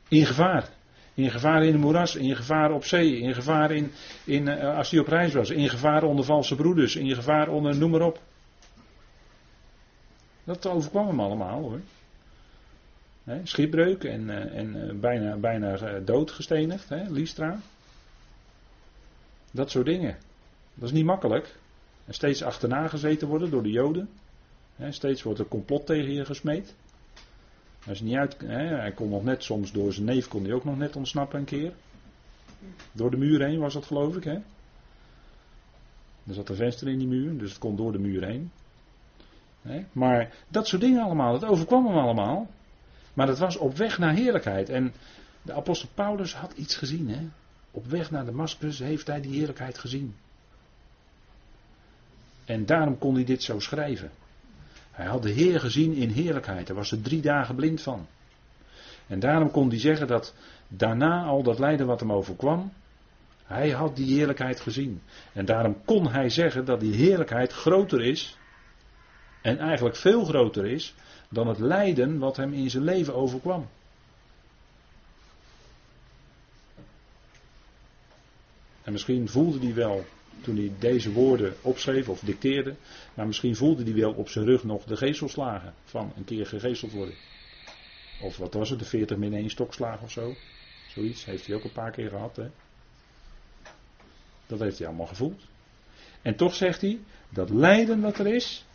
[0.09, 0.69] In gevaar.
[1.15, 3.93] In gevaar in de moeras, in gevaar op zee, in gevaar in,
[4.25, 7.77] in, eh, als hij op reis was, in gevaar onder valse broeders, in gevaar onder
[7.77, 8.21] noem maar op.
[10.45, 11.81] Dat overkwam hem allemaal hoor.
[13.43, 17.11] schipbreuk en, eh, en eh, bijna, bijna doodgestenigd, hè.
[19.51, 20.17] Dat soort dingen.
[20.75, 21.57] Dat is niet makkelijk.
[22.05, 24.09] En steeds achterna gezeten worden door de Joden.
[24.91, 26.75] steeds wordt er complot tegen je gesmeed.
[27.85, 30.65] Hij, is niet uit, hij kon nog net, soms door zijn neef kon hij ook
[30.65, 31.73] nog net ontsnappen een keer.
[32.93, 34.25] Door de muur heen was dat geloof ik.
[34.25, 34.39] Hè?
[36.27, 38.51] Er zat een venster in die muur, dus het kon door de muur heen.
[39.93, 42.47] Maar dat soort dingen allemaal, dat overkwam hem allemaal.
[43.15, 44.69] Maar dat was op weg naar heerlijkheid.
[44.69, 44.93] En
[45.43, 47.09] de apostel Paulus had iets gezien.
[47.09, 47.29] Hè?
[47.79, 50.17] Op weg naar Damascus heeft hij die heerlijkheid gezien.
[52.45, 54.11] En daarom kon hij dit zo schrijven.
[54.91, 56.67] Hij had de Heer gezien in heerlijkheid.
[56.67, 58.07] Hij was er drie dagen blind van.
[59.07, 60.35] En daarom kon hij zeggen dat
[60.69, 62.73] daarna al dat lijden wat hem overkwam,
[63.45, 65.03] hij had die heerlijkheid gezien.
[65.33, 68.39] En daarom kon hij zeggen dat die heerlijkheid groter is,
[69.43, 70.95] en eigenlijk veel groter is,
[71.29, 73.69] dan het lijden wat hem in zijn leven overkwam.
[78.89, 80.05] En misschien voelde hij wel
[80.41, 82.75] toen hij deze woorden opschreef of dicteerde.
[83.15, 86.93] Maar misschien voelde hij wel op zijn rug nog de geestelslagen van een keer gegeesteld
[86.93, 87.15] worden.
[88.23, 90.35] Of wat was het, de 40 min 1 stokslagen of zo.
[90.89, 92.37] Zoiets heeft hij ook een paar keer gehad.
[92.37, 92.51] Hè?
[94.47, 95.43] Dat heeft hij allemaal gevoeld.
[96.23, 98.67] En toch zegt hij, dat lijden wat er is,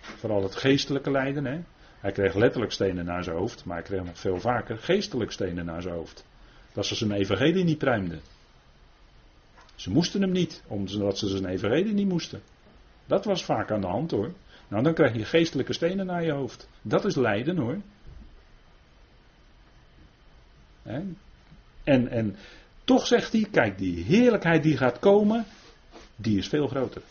[0.00, 1.44] vooral het geestelijke lijden.
[1.44, 1.60] Hè?
[2.00, 5.64] Hij kreeg letterlijk stenen naar zijn hoofd, maar hij kreeg nog veel vaker geestelijk stenen
[5.64, 6.24] naar zijn hoofd.
[6.72, 8.20] Dat ze zijn evangelie niet pruimden.
[9.74, 12.42] Ze moesten hem niet, omdat ze zijn evenredig niet moesten.
[13.06, 14.32] Dat was vaak aan de hand hoor.
[14.68, 16.68] Nou, dan krijg je geestelijke stenen naar je hoofd.
[16.82, 17.80] Dat is lijden hoor.
[20.82, 22.36] En, en
[22.84, 25.44] toch zegt hij, kijk, die heerlijkheid die gaat komen,
[26.16, 27.02] die is veel groter.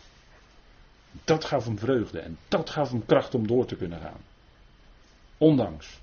[1.24, 4.22] Dat gaf hem vreugde en dat gaf hem kracht om door te kunnen gaan.
[5.38, 5.99] Ondanks.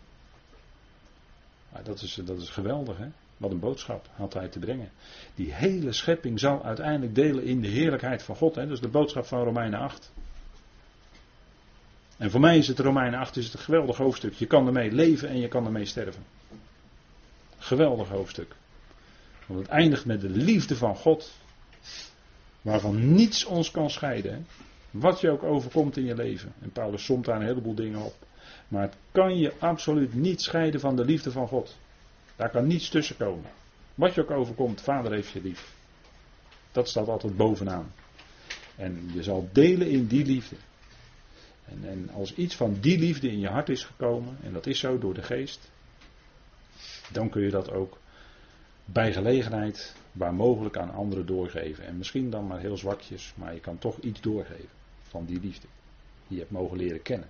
[1.82, 3.08] Dat is, dat is geweldig hè.
[3.40, 4.90] Wat een boodschap had hij te brengen.
[5.34, 8.54] Die hele schepping zal uiteindelijk delen in de heerlijkheid van God.
[8.54, 8.66] Hè?
[8.66, 10.12] Dat de boodschap van Romeinen 8.
[12.16, 14.32] En voor mij is het Romeinen 8 is het een geweldig hoofdstuk.
[14.32, 16.22] Je kan ermee leven en je kan ermee sterven.
[17.58, 18.54] Geweldig hoofdstuk.
[19.46, 21.32] Want het eindigt met de liefde van God.
[22.62, 24.46] Waarvan niets ons kan scheiden.
[24.90, 26.52] Wat je ook overkomt in je leven.
[26.60, 28.14] En Paulus somt daar een heleboel dingen op.
[28.68, 31.78] Maar het kan je absoluut niet scheiden van de liefde van God.
[32.40, 33.50] Daar kan niets tussen komen.
[33.94, 35.74] Wat je ook overkomt, vader heeft je lief.
[36.72, 37.92] Dat staat altijd bovenaan.
[38.76, 40.56] En je zal delen in die liefde.
[41.64, 44.78] En, en als iets van die liefde in je hart is gekomen, en dat is
[44.78, 45.70] zo door de geest,
[47.12, 47.98] dan kun je dat ook
[48.84, 51.84] bij gelegenheid, waar mogelijk, aan anderen doorgeven.
[51.84, 55.66] En misschien dan maar heel zwakjes, maar je kan toch iets doorgeven van die liefde.
[56.26, 57.28] Die je hebt mogen leren kennen.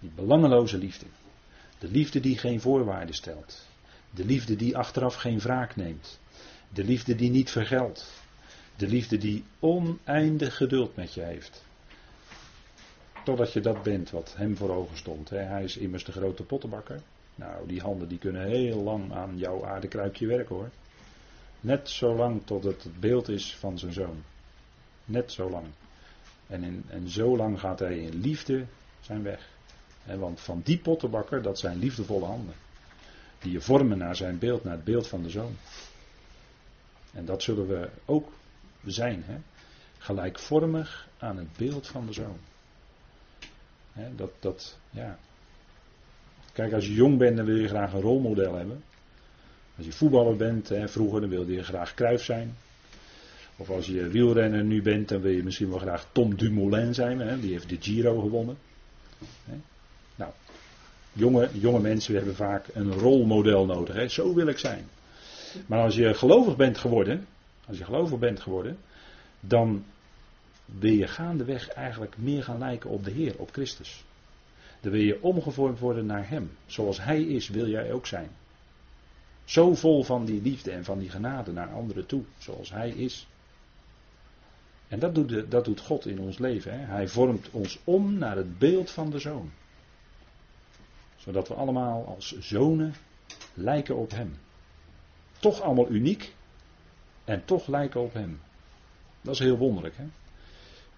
[0.00, 1.06] Die belangeloze liefde.
[1.78, 3.72] De liefde die geen voorwaarden stelt.
[4.14, 6.18] De liefde die achteraf geen wraak neemt.
[6.68, 8.22] De liefde die niet vergeldt.
[8.76, 11.64] De liefde die oneindig geduld met je heeft.
[13.24, 15.30] Totdat je dat bent wat hem voor ogen stond.
[15.30, 17.00] Hij is immers de grote pottenbakker.
[17.34, 20.70] Nou, die handen die kunnen heel lang aan jouw aardekruikje werken hoor.
[21.60, 24.22] Net zo lang tot het beeld is van zijn zoon.
[25.04, 25.66] Net zo lang.
[26.46, 28.64] En, in, en zo lang gaat hij in liefde
[29.00, 29.48] zijn weg.
[30.04, 32.54] want van die pottenbakker, dat zijn liefdevolle handen.
[33.44, 35.56] Die je vormen naar zijn beeld, naar het beeld van de zoon.
[37.12, 38.28] En dat zullen we ook
[38.84, 39.22] zijn.
[39.26, 39.36] Hè?
[39.98, 42.38] Gelijkvormig aan het beeld van de zoon.
[43.92, 45.18] Hè, dat, dat, ja.
[46.52, 48.82] Kijk, als je jong bent, dan wil je graag een rolmodel hebben.
[49.76, 52.56] Als je voetballer bent, hè, vroeger, dan wilde je graag Kruif zijn.
[53.56, 57.18] Of als je wielrenner nu bent, dan wil je misschien wel graag Tom Dumoulin zijn.
[57.18, 58.56] Hè, die heeft de Giro gewonnen.
[59.44, 59.56] Hè.
[61.16, 63.94] Jonge, jonge mensen hebben vaak een rolmodel nodig.
[63.94, 64.08] Hè?
[64.08, 64.88] Zo wil ik zijn.
[65.66, 67.26] Maar als je gelovig bent geworden,
[67.66, 68.78] als je gelovig bent geworden,
[69.40, 69.84] dan
[70.64, 74.04] wil je gaandeweg eigenlijk meer gaan lijken op de Heer, op Christus.
[74.80, 76.50] Dan wil je omgevormd worden naar Hem.
[76.66, 78.28] Zoals Hij is, wil jij ook zijn.
[79.44, 83.26] Zo vol van die liefde en van die genade naar anderen toe, zoals Hij is.
[84.88, 86.72] En dat doet, dat doet God in ons leven.
[86.78, 86.86] Hè?
[86.86, 89.50] Hij vormt ons om naar het beeld van de Zoon.
[91.24, 92.94] Zodat we allemaal als zonen
[93.54, 94.38] lijken op Hem.
[95.40, 96.34] Toch allemaal uniek
[97.24, 98.40] en toch lijken op Hem.
[99.20, 99.96] Dat is heel wonderlijk.
[99.96, 100.04] Hè?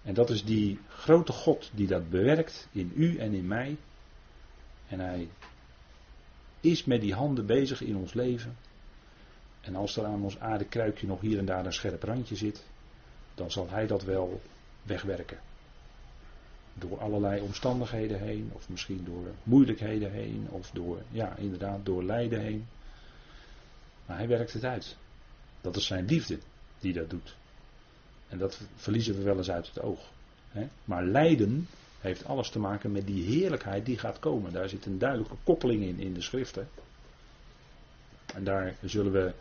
[0.03, 3.77] En dat is die grote God die dat bewerkt in u en in mij.
[4.87, 5.27] En hij
[6.59, 8.57] is met die handen bezig in ons leven.
[9.61, 12.65] En als er aan ons aardekruikje nog hier en daar een scherp randje zit,
[13.35, 14.41] dan zal hij dat wel
[14.83, 15.39] wegwerken.
[16.79, 22.41] Door allerlei omstandigheden heen, of misschien door moeilijkheden heen, of door, ja, inderdaad, door lijden
[22.41, 22.67] heen.
[24.05, 24.95] Maar hij werkt het uit.
[25.61, 26.39] Dat is zijn liefde
[26.79, 27.35] die dat doet.
[28.27, 29.99] En dat verliezen we wel eens uit het oog.
[30.85, 31.67] Maar lijden
[31.99, 34.53] heeft alles te maken met die heerlijkheid die gaat komen.
[34.53, 36.69] Daar zit een duidelijke koppeling in in de schriften.
[38.33, 39.33] En daar zullen we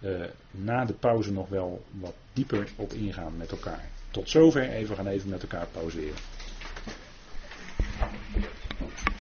[0.00, 3.88] uh, na de pauze nog wel wat dieper op ingaan met elkaar.
[4.10, 6.14] Tot zover even gaan even met elkaar pauzeren.